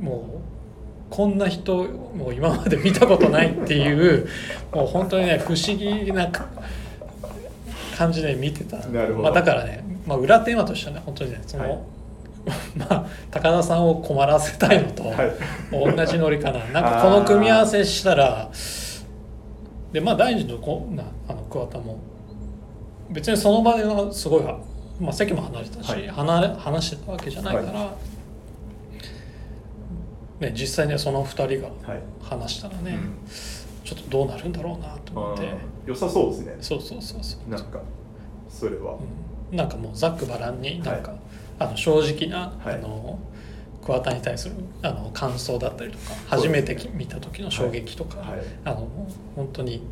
[0.00, 0.52] もう
[1.10, 4.26] こんな人もう今まで見たことないっていう
[4.72, 6.46] もう本当にね不思議なか
[7.96, 8.78] 感じで見てた。
[8.78, 9.22] なるほど。
[9.24, 11.78] まあ、だからね、まあ、裏テーマとしてはね本当にねその、はい。
[12.74, 15.96] まあ高田さんを困らせたいのとはい。
[15.96, 16.60] 同じノリかな。
[16.72, 18.48] なんかこの組み合わせしたら
[19.92, 21.98] でまあ大臣とこなあの桑田も。
[23.10, 24.58] 別にその場ではすごいは、
[25.02, 26.06] まあ、席も離れてたし、はい。
[26.06, 27.96] 離れ話してたわけじゃないから、
[30.48, 32.02] ね、実際ねその2人がはい。
[32.22, 33.18] 話したらね、うん。
[33.84, 35.52] ちょっとどうなるんだろうなと思って。
[35.86, 36.56] 良さそうですね。
[36.60, 37.80] そうそうそうそう、なんか
[38.48, 38.96] それは、
[39.50, 39.56] うん。
[39.56, 41.20] なんかもうざっくばらんになんか、はい。
[41.58, 42.74] あの正直な、はい。
[42.76, 43.18] あの
[43.84, 48.40] 桑田に対するあの感想だったりとか初めてき見た時の衝撃とか、はい。
[48.64, 48.88] あの
[49.34, 49.82] 本当に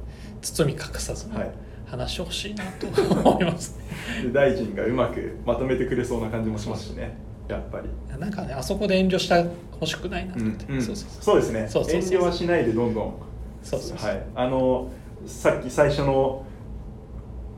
[0.40, 1.51] 包み隠さずにはい
[1.90, 3.79] 話してほしいなと思います、
[4.22, 7.18] で大臣がうまくまとめてくれそうな感じもしますしね。
[7.48, 11.37] やっぱり、なんかねあそこで遠慮してほしくないなと思って、ううそうそうそう。
[11.37, 11.61] ですね。
[11.62, 13.14] 遠慮はしないでどんどん。
[13.62, 14.09] そうそうそう。
[14.09, 14.88] はい、あの
[15.26, 16.44] さっき最初の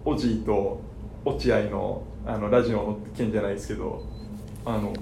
[0.05, 0.81] おじいと
[1.25, 4.03] 落合のあのラジオの件じゃないですけど
[4.65, 4.93] あの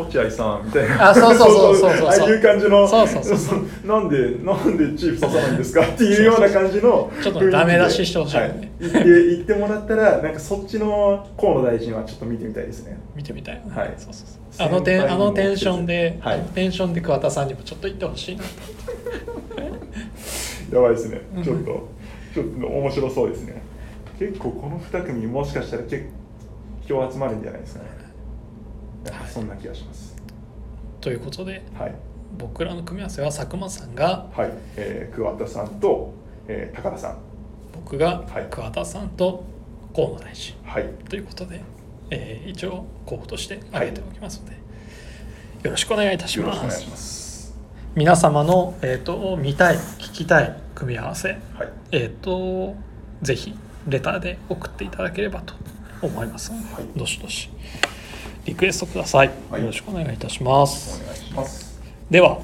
[0.00, 1.10] 落合さんみたいな。
[1.10, 2.08] あそうそうそうそうそう。
[2.08, 2.86] ああいう感じの。
[2.86, 3.58] そうそうそうそう。
[3.86, 8.48] なんでなんでチーフ刺さないんですかっていうような感じの ちょっとダメ出ししてほしいよね。
[8.48, 12.98] はい、言って言ってもらったらなんかそっちの河野大臣はちょっと見てみたいですね。
[13.14, 13.94] 見てみたいはい。
[13.96, 14.68] そうそうそう。
[14.68, 16.40] あのテあのテンションで、はい。
[16.54, 18.42] テンションで桑田さんにもちょっと言ってほしいな。
[20.70, 21.20] とやばいですね。
[21.36, 21.42] うん。
[21.42, 21.88] ちょっと
[22.34, 23.62] ちょっと面白そうですね。
[24.18, 26.04] 結構この2組もしかしたら結
[26.88, 27.88] 構集まるんじゃないですかね
[29.32, 30.16] そんな気がします。
[31.00, 31.94] ということではい。
[32.38, 36.14] 僕らの組み合わせは佐久間さんがはい、えー、桑田さんと、
[36.46, 37.18] えー、高田さん。
[37.72, 38.46] 僕がはい。
[38.50, 39.44] 桑田さんと
[39.94, 40.54] 河野大臣。
[40.64, 40.88] はい。
[41.08, 41.62] ということで、
[42.10, 44.52] えー一応候補として挙げておきますので、
[45.64, 46.46] よろしくお願いいたします。
[46.46, 47.58] よろしくお願いします。
[47.94, 51.40] 皆様の、えー、と見たい聞きたい組み合わせはい。
[51.92, 52.76] えっ、と
[53.22, 53.54] ぜひ
[53.88, 55.54] レターで送っていただければと
[56.02, 56.84] 思いますので、はい。
[56.96, 57.50] どしどし
[58.50, 59.60] リクエストください、はい。
[59.60, 61.00] よろしくお願いいたします。
[61.00, 61.80] お願いします。
[62.10, 62.40] では、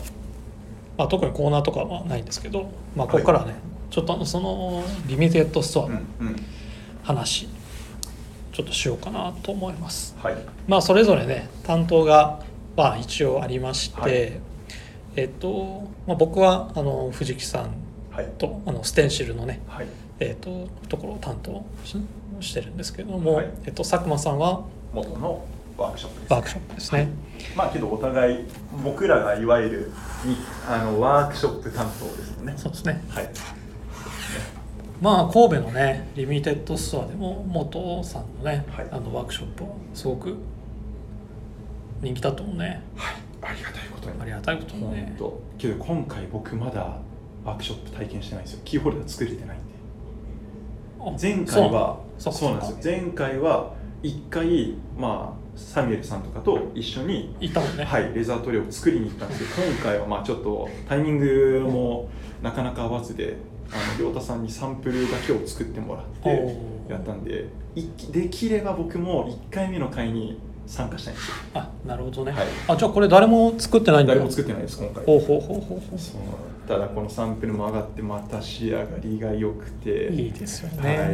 [0.96, 3.56] まあ、特にコーナーとかはないんですけど、まあ、ここからはね、
[3.90, 6.36] ちょっとそのリミテッドストアのうんうん。
[7.02, 7.48] 話、
[8.52, 10.14] ちょっとしようかなと思います。
[10.22, 10.36] はい。
[10.68, 12.40] まあそれぞれね担当が
[12.76, 14.32] まあ一応ありまして、はい。
[15.16, 17.74] えっと、まあ、僕はあの藤木さん
[18.12, 18.28] はい。
[18.38, 19.86] とあのステンシルのねはい。
[20.20, 21.96] えー、とところを担当し
[22.38, 23.50] してるんですけれども、はい。
[23.64, 24.62] えー、と佐久間さんは？
[24.94, 25.44] 元の
[25.76, 27.08] ワークショップですワークショップですね、
[27.54, 28.44] まあけどお互い
[28.82, 29.92] 僕らがいわゆる
[30.24, 30.36] に
[30.68, 32.54] あのワークショップ担当ですもんね。
[32.56, 33.02] そうですね。
[33.10, 33.30] はい。
[35.00, 38.88] まあ神戸のねリミテッドストアでも元さんのね、はい。
[38.90, 40.36] あのワークショップはすごく
[42.00, 42.82] 人気だと思うね。
[42.96, 43.14] はい。
[43.42, 44.20] ありがたいことに。
[44.20, 45.40] ありがたいことに本ね当。
[45.58, 46.98] けど今回僕まだ
[47.44, 48.60] ワークショップ体験してないんですよ。
[48.64, 49.66] キーホルダー作れてないんで。
[51.00, 52.32] あ前回はそう。
[52.32, 52.98] そうなんですよ。
[52.98, 62.10] 前回は一回まあサミュエルさんとかと一緒にいたもんね、はい、レザー塗料を作りに行ったんですけど今回はまあちょっとタイミングも
[62.42, 63.36] なかなか合わずで
[63.72, 66.56] あの亮太さんにサンプルだけを作ってもらって
[66.88, 71.34] やったんでいできれば僕も1回目の回に参加したいんですよ。
[71.54, 72.46] あなるほどね、はい。
[72.68, 74.14] あじゃあこれ誰も作ってないんだ。
[74.14, 75.04] 誰も作ってないです今回。
[75.04, 75.98] ほうほうほうほうほう。
[75.98, 76.20] そう。
[76.66, 81.06] ただこのサンプルも上がってまた仕上がりが良くていいですよね、は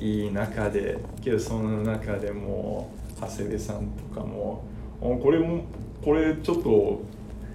[0.00, 4.64] い、いい中でけどその中でも長谷部さんとかも
[5.00, 5.64] 「あこれも
[6.04, 7.00] これちょっと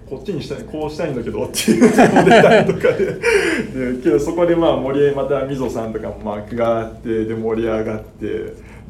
[0.08, 3.06] こっちにしたいこうしたいんだけど」っていうのも出たりとかで。
[3.96, 8.26] でけどそこでまあ盛り上またみぞさんとかもまあがあってで盛り上がって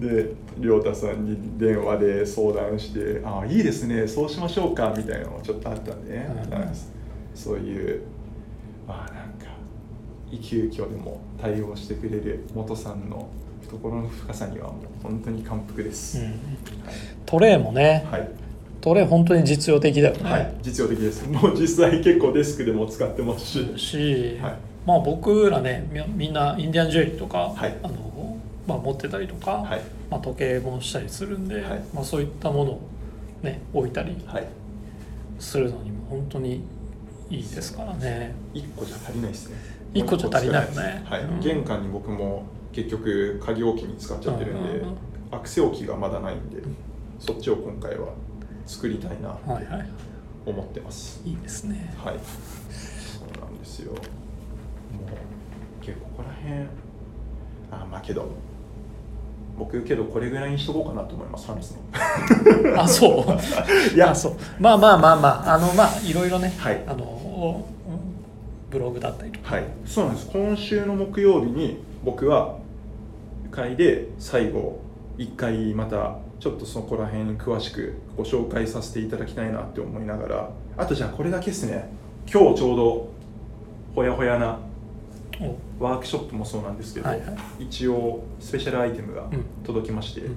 [0.01, 6.93] で亮太さんに電話で相談して「ああいいですねそうしましょうか」みたいなのもちょっとあったんでね、うん
[7.35, 8.03] そういう
[8.87, 9.47] まあなんか
[10.43, 13.29] 急遽でも対応してくれる元さんの
[13.77, 16.35] 懐の深さにはもう本当に感服です、うん。
[17.27, 18.29] トレイもねはい、
[18.81, 21.27] トレイ本当に実用的だよね、はい、実用的です。
[21.29, 23.79] もう実際結構デスクでも使ってますし。
[23.79, 24.55] し、はい。
[24.87, 27.77] まあ僕らねみみんなインディアンジュエリーとか、はい。
[27.83, 28.13] あの
[28.67, 29.83] まあ、持ってたりとか、はい。
[30.11, 31.85] まあ、時計もしたりするんで、はい。
[31.93, 32.81] まあ、そういったものを、
[33.43, 34.47] ね、置いたりはい。
[35.39, 36.63] するのにも本当に
[37.29, 38.35] いいですからね。
[38.55, 39.57] 1個じゃ足りないですね。
[39.95, 41.03] 一個じゃ足りないよね。
[41.05, 41.23] はい。
[41.23, 41.41] うん。
[41.41, 44.83] 玄関に僕も結局鍵置きに使っちゃってるんで、
[45.31, 46.63] アクセ置きがまだないんで
[47.19, 48.09] そっちを今回は
[48.67, 49.89] 作りたいなはいはい。
[50.45, 51.21] 思ってます。
[51.25, 51.95] いいですね。
[52.05, 52.17] はい。
[52.19, 53.93] そうなんですよ。
[53.93, 54.01] もう
[55.85, 56.69] 結構ここら辺
[57.71, 58.29] あまあけど
[59.59, 61.79] 僕けどこれぐらいにしとこうかなと思います話す
[62.75, 62.81] の。
[62.83, 63.25] あそ
[63.93, 63.95] う？
[63.95, 64.37] いやあそう。
[64.59, 66.83] まあまあまあまああのまあいろいろね、はい。
[66.87, 68.03] あのうん
[68.71, 69.57] ブログだったりとか。
[69.57, 69.65] はい。
[69.85, 70.31] そうなんです。
[70.33, 72.57] 今週の木曜日に僕は
[73.53, 74.81] 会で最後
[75.17, 81.89] 一回またちょっとそこら辺に詳しくご紹介させていただきたいなって思いながらあとじゃあこれだけですね。
[82.27, 83.09] 今日ちょうど
[83.95, 84.59] ほやほやな
[85.41, 85.85] お。
[85.85, 87.27] ワークショップもそうなんですけど、はいは
[87.61, 87.65] い。
[87.65, 89.45] 一応スペシャルアイテムがうん。
[89.65, 90.37] 届きまして、うん。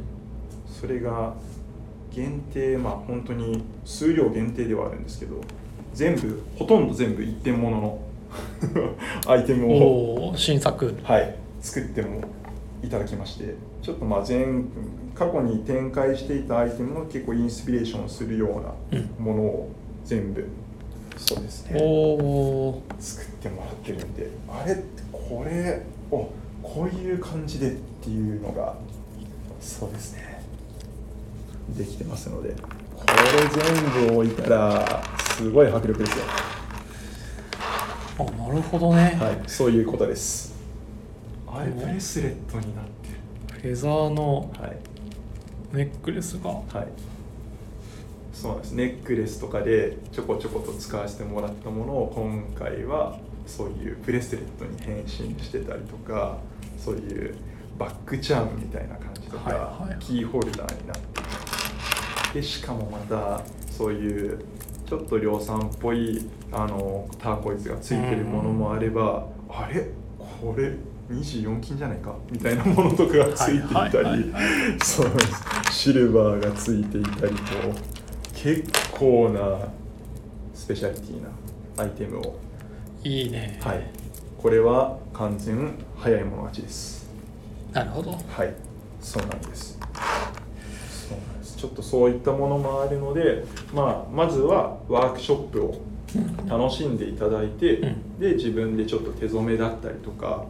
[0.67, 1.33] それが
[2.11, 5.41] 限定まあ本当に数量限定ではあるんですけど
[5.93, 7.99] 全部ほとんど全部一点物の
[9.27, 10.93] アイテムを、新作。
[11.03, 12.21] はい、作っても
[12.85, 14.45] いただきましてちょっとまあ前
[15.15, 19.01] 過去に展開していたアイテムの結構インスピレーションするよううん。
[19.01, 19.71] なものを
[20.03, 20.47] 全部
[21.17, 21.79] そうですおね。
[21.81, 26.29] お作ってもらってるんであれってこれお
[26.61, 28.75] こういう感じでっていうのが
[29.61, 30.41] そうですね。
[31.77, 32.49] できてますので
[32.95, 35.03] これ全部置いたら
[35.35, 36.25] すごい迫力ですよ。
[38.17, 40.54] あなるほどね、はいそういうことです
[41.55, 44.77] あれうんブレスレットになってフェザーのるはい。
[45.73, 46.49] ネックレスが。
[46.49, 46.87] はい。
[48.33, 48.71] そうなんです。
[48.73, 55.09] ネックレスとかでちょこちょこと使わせてもらったものを今回はそういうブレスレットに変身
[55.43, 56.37] してたりとか
[56.77, 57.35] そういう
[57.77, 59.99] バックチャームみたいな感じとか、はいはいはい。
[59.99, 60.97] キーホルダーになっ
[62.33, 63.41] てでしかもまた
[63.71, 64.39] そういう
[64.85, 69.87] ちょっと量産っぽいあのターコイズがついてるものもあれば、あれ？
[70.41, 70.73] これ？
[71.09, 72.15] 24金じゃないか？
[72.31, 74.33] みたいなものとかがついていたり。
[75.71, 77.95] シルバーがついていたりと。
[78.33, 79.67] 結構な
[80.53, 81.29] スペシャリティな
[81.83, 82.39] アイテムを。
[83.03, 83.89] いいね、はい。
[84.37, 87.09] これは完全早い者勝ちです。
[87.71, 88.11] なるほど。
[88.11, 88.53] はい。
[88.99, 89.77] そうなんです。
[89.79, 91.57] そうなんです。
[91.57, 95.81] ちょっとそういったものもあるので、まあ、まずはワークショップを
[96.47, 98.19] 楽しんでいただいて、うん。
[98.19, 100.45] で自分でちょっと手染めだったりとか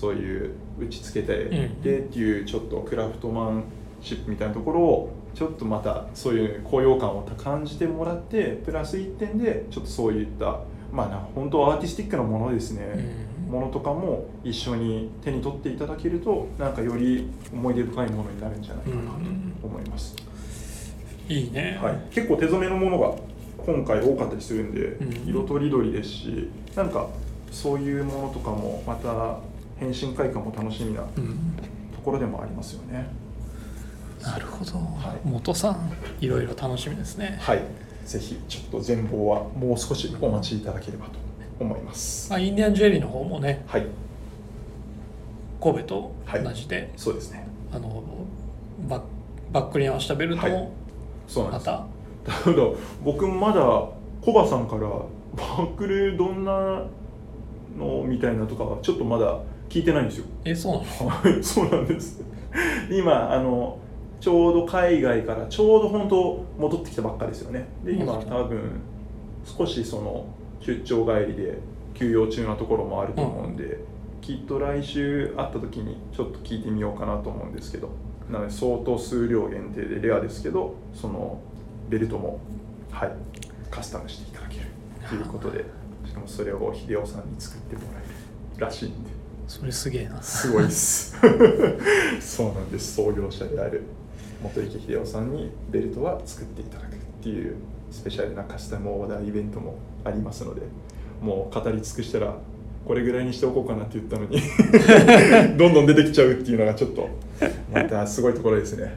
[0.00, 1.82] そういう打ち付けてうん。
[1.82, 3.64] でっていうちょっとクラフトマン
[4.00, 10.60] シップみたいなところをちょっとまたそういう高揚感を感じてもらってプラス1点でちょっとそういった
[10.92, 12.84] まあな本当アーティスティックなものですね、
[13.24, 18.96] うんものとかも一緒に手に取っていただけるとなんかより思い出深いものになるんじゃないかな
[19.60, 20.14] と思います、
[21.28, 23.16] いいね、はい、結構手染めのものが
[23.58, 25.28] 今回多かったりするんで、うん。
[25.28, 27.08] 色とりどりですしなんか
[27.50, 29.38] そういうものとかもまた
[29.80, 31.38] 変身開花も楽しみなとうん。
[32.04, 33.06] ころでもありますよね。
[34.22, 35.28] なるほど、はい。
[35.28, 37.62] 元さんいろいろ楽しみですね、はい。
[38.04, 41.12] ぜひちょっと全貌はもう少しお待ちいただければと
[41.58, 42.30] 思います。
[42.30, 43.86] まあ、インディアンジュエリーの方もねはい。
[45.60, 46.12] 神戸と
[46.42, 47.46] 同じで、そうですね。
[47.72, 48.02] あの
[48.88, 49.02] バッ
[49.52, 50.52] バックに合わせたベルトはい。
[50.52, 50.72] も
[51.28, 51.66] そうなんです。
[51.66, 51.86] ま
[52.24, 52.56] た、ただ
[53.04, 53.60] 僕まだ
[54.22, 56.82] コバさんからバックルどんな
[57.78, 59.38] のみたいなとかはちょっとまだ
[59.70, 60.26] 聞いてないんですよ。
[60.44, 61.08] えそうなの？
[61.08, 62.22] はいそうなんです。
[62.90, 63.78] 今あの
[64.20, 67.68] ちょうど海外からちょうど本当戻ってきたばっかですよね。
[67.84, 68.80] で今多分
[69.44, 70.26] 少しその
[70.60, 71.58] 出張帰りで
[71.94, 73.78] 休養中なところもあると思うんで、
[74.20, 77.88] きっと来週会った時にちょっと聞いてみようかなと思うんですけど。
[78.28, 81.40] なので相当数量限定でレアですけどその
[81.88, 82.38] ベルトも
[82.92, 83.12] はい
[83.72, 84.66] カスタムしていただける。
[85.08, 85.64] ということで
[86.06, 89.09] しかもそれを秀夫さんに作ってもらえるらしいんで
[89.50, 90.22] それすげえな。
[90.22, 91.16] すごいです。
[92.20, 92.94] そうなんです。
[92.94, 93.82] 創業者である
[94.42, 97.56] 元池秀夫さんにベルトは作っていただくっていう
[97.90, 100.62] スペシャルなカスタムオーダーイベントもありますので
[101.20, 102.36] もう語り尽くしたら
[102.86, 104.40] これぐらいにしておこうかなって言ったのに
[105.58, 107.08] どんどん出てきちゃうっていうのがちょっと
[107.72, 108.94] またすごいところですね。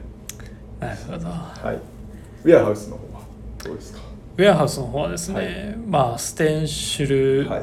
[0.78, 1.26] なるほど。
[1.28, 1.78] はい。
[2.44, 3.22] ウェアハウスの方は
[3.64, 3.98] どうですか？
[4.36, 7.62] ウェアハウスの方はですね、まあステンシルはい。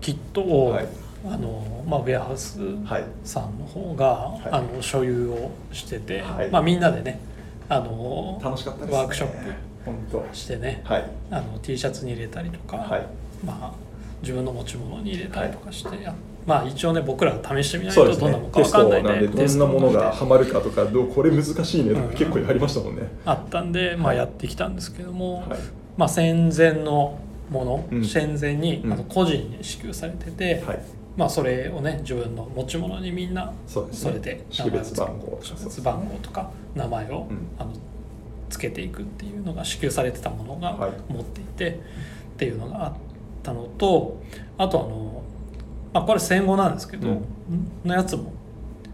[0.00, 0.86] キットを、はい。
[1.28, 3.04] あのまあ、ウェアハウスはい。
[3.24, 4.48] さんの方が、い。
[4.52, 6.50] あの所有をしてて、はい。
[6.50, 7.20] まあ、みんなでね
[7.68, 8.98] あの楽しかったですね。
[8.98, 9.52] ワークショップ
[9.84, 10.24] 本当。
[10.32, 11.04] してね、はい。
[11.30, 13.06] あの T シャツに入れたりとか、はい。
[13.44, 13.72] まあ、
[14.20, 16.14] 自分の持ち物に入れたりとかして、や
[16.46, 22.08] まあ一応ね僕らが試してみないそうですとどんなもねのか分かんないテストなんでどんなものがなんでハマるかとかどうこれ難しいねとうん。
[22.08, 24.16] か結構やりましたもんね、あったんで、まあ、はい。
[24.16, 25.58] やってきたんですけども、はい。
[25.96, 27.18] まあ、戦前の
[27.50, 28.04] もの、うん。
[28.04, 28.92] 戦前にうん。
[28.92, 30.78] あの個人に支給されてて、はい
[31.16, 34.12] まあ、それをね自分の持ち物にみんなそうですね。
[34.12, 35.40] れで識別番号
[35.82, 37.48] 番号とか名前を、うん。
[37.58, 37.72] あの
[38.48, 41.12] つけていくっていうのが支給されてたものがはい。
[41.12, 42.94] 持っていて、っていうのがあっ
[43.42, 44.20] たのと
[44.56, 45.22] あとあの、
[45.92, 47.24] まあ、これ戦後なんですけど、うん。
[47.84, 48.32] のやつも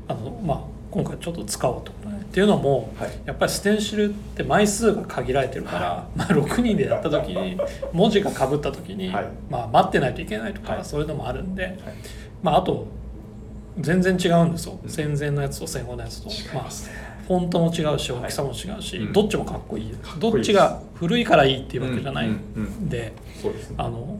[0.08, 0.60] あの、まあ、
[0.90, 1.96] 今回ちょっと使おうと、ね、
[2.32, 3.10] っていうのもはい。
[3.26, 7.60] やっぱりステンシルって枚数が限られてるから、まあ、6人でやった時に
[7.92, 9.26] 文字がかぶった時に、はい。
[9.50, 10.84] まあ、待ってないといけないとか、はい。
[10.84, 11.76] そういうのもあるんで、はい。
[12.42, 12.86] まあ、あと
[13.78, 14.88] 全然違うんですよ、うん。
[14.88, 16.34] 戦前のやつと戦後のやつと、ね。
[16.54, 16.64] まあ、
[17.28, 18.22] フォントも違うしはい。
[18.22, 19.12] 大きさも違うし、うん。
[19.12, 19.94] どっちもかっこいい。
[20.18, 22.88] どっちが古いからいいっていうわけじゃないうん。
[22.88, 23.12] で、
[23.76, 24.18] あの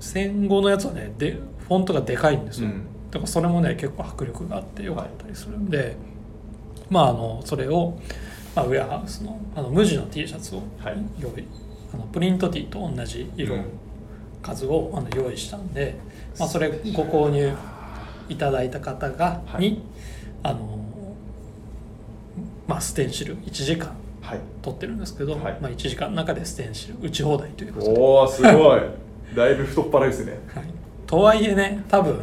[0.00, 2.84] 戦後のやつはねでフォントがでかいんですよ、うん。
[3.10, 5.96] だからそれもね結構迫力があってよかったりするんで、
[6.94, 7.98] まああのそれを、
[8.54, 10.96] まあ、ウェアハウスのあの無地の T シャツをはい。
[11.18, 11.44] 用意、
[11.92, 13.64] あのプリント T と同じ色、うん。
[14.40, 15.96] 数をあの用意したんで、
[16.38, 17.52] まあ、それご購入
[18.28, 19.62] いただいた方が、はい。
[19.62, 19.82] に
[20.44, 20.78] あの
[22.68, 24.40] まあステンシル1時間はい。
[24.62, 25.58] 取ってるんですけど、はい。
[25.60, 28.80] まあ、1時間の中でステンシル打ち放題ということで、おおすごい。
[29.34, 30.38] だいぶ太っ腹ですね。
[30.54, 30.64] はい、
[31.08, 32.20] とはいえね多分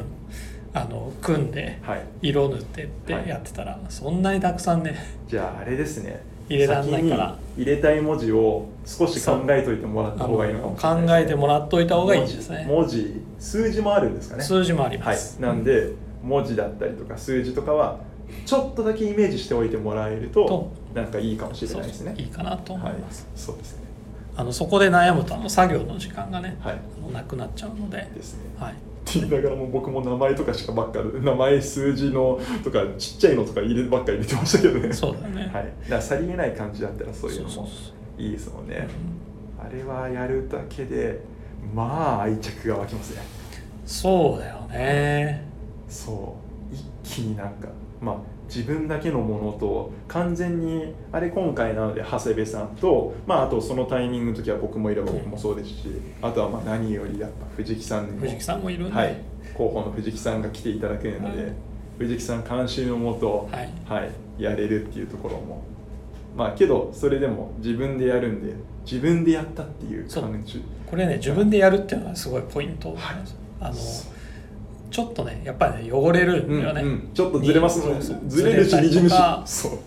[0.74, 2.03] あの組んではい。
[2.22, 3.28] 色塗ってってはい。
[3.28, 4.95] やってたら、そんなにたくさんね
[5.28, 6.24] じゃああれですね。
[6.49, 7.38] 入れらんないから。
[7.57, 11.07] 入れたい文字を少し考えといてもらったあ方がいいのかのもね。
[11.07, 12.65] 考えてもらっといた方がいいですね。
[12.67, 14.43] 文字数字もあるんですかね。
[14.43, 15.17] 数字もありまはい。
[15.17, 15.91] す、なんで
[16.24, 17.99] 文字だったりとか数字とかは
[18.45, 22.15] ちょっとだけイメージしておいてもらえるととなんかいいかもしれないですね。
[22.17, 23.82] いいかなと思はいいます、そうですね。
[24.36, 27.13] あのそこで悩むとあの作業の時間がね、はい。
[27.13, 28.39] なくなっちゃうので、ですね。
[28.57, 34.93] はい、って言いながらも僕も名前とかしかばっか名前数字のとかちっちゃいのとか入ればっかり入れてましたけどね。
[34.93, 37.68] そうだね、はい、だからさりげない感じだったらそういうのも
[38.18, 38.88] いいですもんね。
[39.16, 39.22] うん
[39.64, 41.22] あれはやるだけで
[41.74, 43.22] まあ愛着が湧きますね。
[43.86, 45.45] そうだよね。
[45.88, 46.36] そ
[46.72, 46.74] う。
[46.74, 47.68] 一気になんか
[48.02, 48.16] まあ
[48.54, 55.88] 自分だけのものと完全にあれ今回なので長谷部さんと、まあ、あとそのタイミングの時は僕もいれば僕もそうですし
[56.22, 59.16] あとはまあ何よりやっぱ藤木さんにも藤木さんもいるんで、はい、
[59.54, 61.54] 広報の藤木さんが来ていただけるので、はい。
[61.97, 63.70] 藤木さん監修のもと、はい。
[63.86, 65.64] はい、やれるっていうところも。
[66.36, 70.64] まあけどそれでも自分でやるんで自分でやったっていう感じ。
[70.89, 73.74] これね自分でやるっていうのはすごいポイントなんですよ、あの
[74.92, 77.12] ちょっとねやっぱりね汚れるんだよね、うんうん。
[77.14, 79.16] ちょっとずれますもんねずれるしにじむし。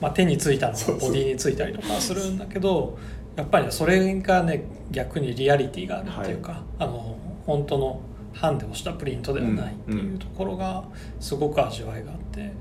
[0.00, 2.98] まあ、手についたのがボディについたりとかするんだけど
[3.36, 8.00] やっぱりねそれがね逆にリアリティがあるっていうか、あの本当の
[8.32, 10.84] ハンデをしたプリントではないっていうところが
[11.20, 12.52] すごく味わいがあって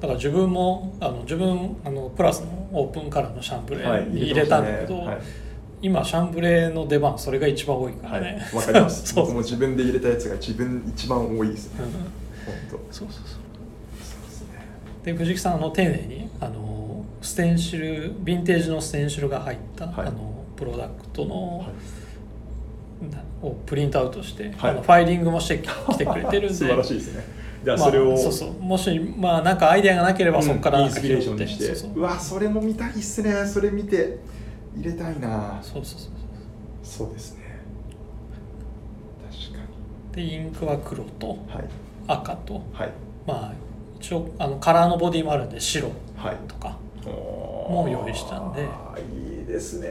[0.00, 4.02] だから自分もあの自分あのプラスのオープンカラーのシャンブレはい。
[4.02, 5.43] ーに入れたんだけど、入れてましたね
[5.84, 9.04] 今シャンブレーの出番それが一番多いからはい、ね、はい、わかります。
[9.12, 11.80] そう僕も自分で入れたやつが自分一番多いですね。
[11.80, 12.76] うん本当。
[12.90, 13.98] そうそうそう。
[13.98, 14.66] ですね
[15.04, 20.06] で藤木さんあの丁寧にあのステンシルヴィンテージのステンシルが入った、はい。
[20.08, 23.12] あのプロダクトの、はい。
[23.12, 24.70] なをプリントアウトして、はい。
[24.70, 26.54] あのファイリングもしてき来てくれてるんで。
[26.56, 27.24] 素晴らしいですね。
[27.62, 28.52] じゃあまあそれを、そうそう。
[28.58, 31.74] もしまあなんかアイデアがなければそこからなんかインスピレーションにして。
[31.74, 33.46] そうわそれも見たいっすね。
[33.46, 34.16] それ見て
[34.76, 35.58] 入れたいな。
[35.62, 36.10] そうそうそう
[36.82, 37.12] そう。
[37.12, 37.44] ですね。
[39.30, 39.64] 確か
[40.12, 41.64] でインクは黒とにはい。
[42.06, 42.90] 赤とはい。
[43.26, 43.52] まあ
[44.00, 46.36] 一応あのカラーのボディもあるんで白はい。
[46.48, 48.62] とかも用意したんで。
[48.62, 49.88] いいですね。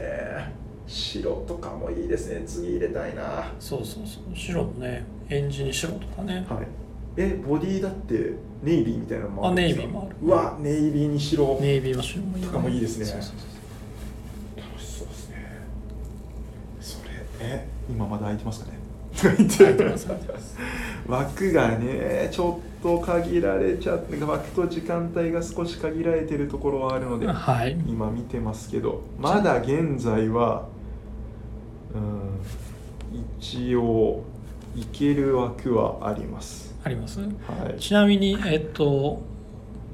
[0.86, 2.42] 白とかもいいですね。
[2.46, 3.22] 次入れたいな。
[3.22, 4.36] はそうそうそう。
[4.36, 6.54] 白もねエンジに白とかね、い。
[7.16, 9.82] えボディだってネイビーみたいなのもあるんですか？
[9.82, 10.16] あネイビーもある。
[10.22, 11.58] うわネイビーに白。
[11.60, 12.42] ネイビーの白もいい。
[12.44, 13.04] よとかもいいですね。
[13.06, 13.38] そうそうそう
[14.60, 15.36] 楽しそうですね
[17.44, 18.78] それえ今まだ空いてますかね？
[21.06, 27.72] 枠がねちょっと限られちゃって枠と時間帯が少し限られてるところはあるのではい。
[27.86, 30.66] 今見てますけどまだ現在は
[31.94, 32.40] うん
[33.38, 34.24] 一応
[34.74, 36.74] いける枠はあります。
[36.82, 37.20] あります？
[37.20, 37.26] は
[37.76, 37.80] い。
[37.80, 39.22] ちなみにえっと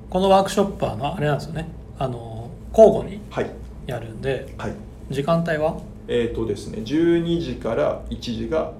[0.08, 1.68] このワークショップはあれなんですよね。
[1.98, 3.50] あの交互にはい。
[3.86, 4.72] やるんではい。
[5.10, 5.78] 時間帯は？
[6.10, 8.72] えっ、とですね12時から1時が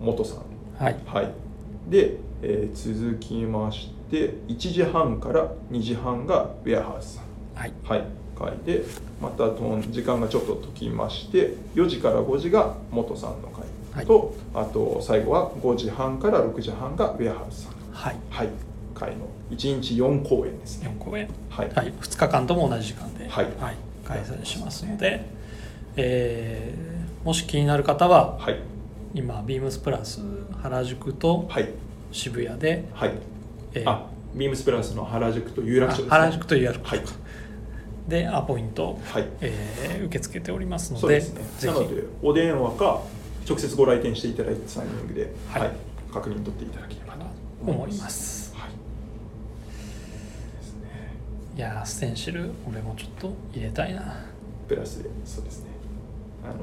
[0.00, 0.38] 元さん。
[0.82, 0.96] はい。
[1.06, 1.30] はい、
[1.88, 7.24] で、えー続きまして1時半から2時半がウェアハウスさん。
[7.54, 7.72] はい。
[7.84, 8.04] はい。
[8.36, 8.84] 会で
[9.22, 17.72] またとん時間がちょっと解きまして4時から5時が元さんの会と、あと最後は5時半から6時半がウェアハウスさん。
[17.92, 18.16] はい。
[18.28, 18.48] はい。
[18.94, 20.94] 会の1日4公演ですね。
[20.98, 21.28] 4公演。
[21.48, 21.92] はい、はい。
[21.92, 23.46] 2日間とも同じ時間で、はい。
[24.04, 25.24] 開催しますので、
[25.96, 28.58] えーもし気になる方ははい。
[29.14, 30.20] 今ビームスプラス
[30.62, 31.70] 原宿とはい。
[32.12, 33.12] 渋谷で、はい、
[33.74, 37.00] えーあビームスプラスの原宿と有楽町です、ね、あ原宿と有楽町はい。
[38.08, 39.26] でアポイント、はい。
[39.40, 41.42] えー受け付けておりますのでそうですね。
[41.58, 41.74] ぜひ。
[41.74, 43.00] なのでお電話か
[43.48, 45.68] 直接ご来店していただいたタイミングで、ははい。
[45.68, 45.72] い
[46.12, 47.24] 確認取っていただければと
[47.66, 48.54] 思います。
[48.54, 48.70] はい。
[51.56, 54.26] いやーステンシル俺もちょっと入れたいな。
[54.68, 55.70] プラスでそうですね
[56.44, 56.54] あの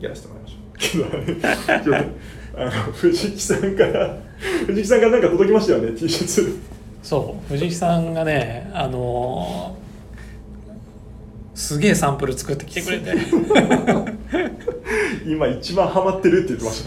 [0.00, 0.56] やらせてもらいましょ
[1.02, 1.04] う
[1.84, 2.02] けどあ
[2.64, 4.16] の 藤木さんから
[4.66, 6.58] 藤木さんからなんか届きましたよね T シャツ。
[7.02, 9.86] そう藤木さんがねあのー
[11.56, 13.14] すげえサンプル作ってきてくれて。
[15.26, 16.84] 今一番ハマってるって言ってまし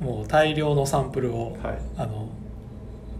[0.00, 0.04] た。
[0.04, 1.78] もう大量のサンプルを、はい。
[1.98, 2.30] あの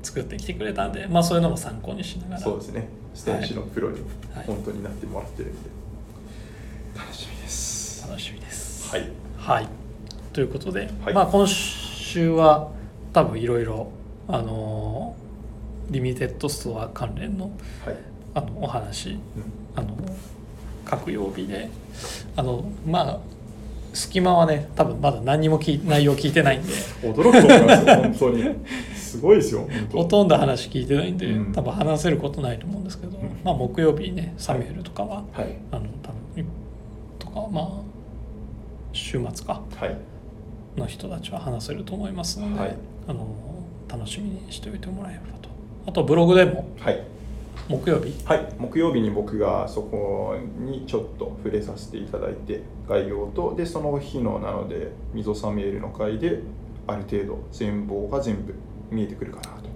[0.02, 2.40] 作ってきてくれたんで、まあ、そういうのも参考にしながら。
[2.40, 2.88] そうですね。
[3.14, 3.98] ステンシのプロに
[4.34, 4.46] はい。
[4.46, 5.58] 本当になってもらってるんで、
[6.96, 7.27] 楽しみ
[8.18, 8.90] 楽しみです。
[8.90, 9.08] はい。
[9.36, 9.68] はい、
[10.32, 11.14] ということで、はい。
[11.14, 12.72] まあ、今週は
[13.12, 13.92] 多分いろいろ
[14.26, 15.14] あの
[15.88, 17.52] リミテッドストア関連の
[17.84, 17.96] はい、
[18.34, 19.20] あのお話うん。
[19.76, 19.96] あの
[20.84, 21.68] 各曜日で
[22.34, 23.18] あのまあ
[23.92, 26.72] 隙間はね多分まだ何にも聞い内容聞いてないんで。
[27.02, 28.54] 驚くと思いますよ本当に。
[28.96, 31.52] すごいですよほとんど話聞いてないんで、うん。
[31.52, 33.40] 多分話せることないと思うんですけど、うん。
[33.44, 35.56] まあ、木曜日にねサミュエルとかは、はい。
[35.70, 36.44] あの多分
[37.20, 37.97] とかまあ
[38.98, 39.96] 週末かはい。
[40.76, 42.76] の人たちは話せると思いますので、はい。
[43.06, 43.26] あの
[43.88, 45.48] 楽しみにしておいてもらえればと。
[45.86, 47.02] あとブログでもはい。
[47.68, 48.14] 木曜日？
[48.24, 56.40] はい、木曜日に僕がそこにちょっと触れさせていただいて概要とでその日のなので溝サミエルの回で
[56.86, 58.54] ある程度全貌が全部
[58.90, 59.68] 見えてくるかなと。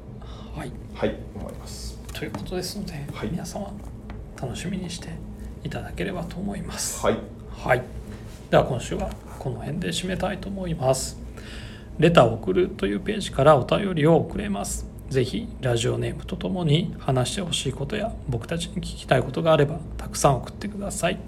[0.58, 0.72] はい。
[0.94, 1.16] はい。
[1.34, 1.98] 思います。
[2.14, 3.28] ということですので、はい。
[3.30, 3.72] 皆様
[4.40, 5.08] 楽しみにして
[5.64, 7.04] いただければと思います。
[7.04, 7.18] はい。
[7.50, 7.82] はい、
[8.52, 11.16] では今週はこの辺で締めたいと思います。
[11.98, 14.86] レターを送るというページからお便りを送れます。
[15.08, 21.18] ぜひラジオネームとともに話してほしいことや僕たちに聞きたいことがあればたくさん送ってください。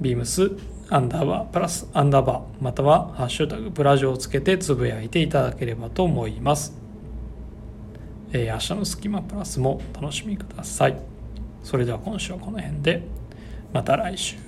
[0.00, 6.78] beams アンダーバープラスアンダーバーまたはハッシュタグプラジオをつけてつぶやいていただければと思います。
[8.32, 10.96] えー明日のスキマプラスもお楽しみください。
[11.62, 13.02] それでは今週はこの辺で
[13.72, 14.45] また来週。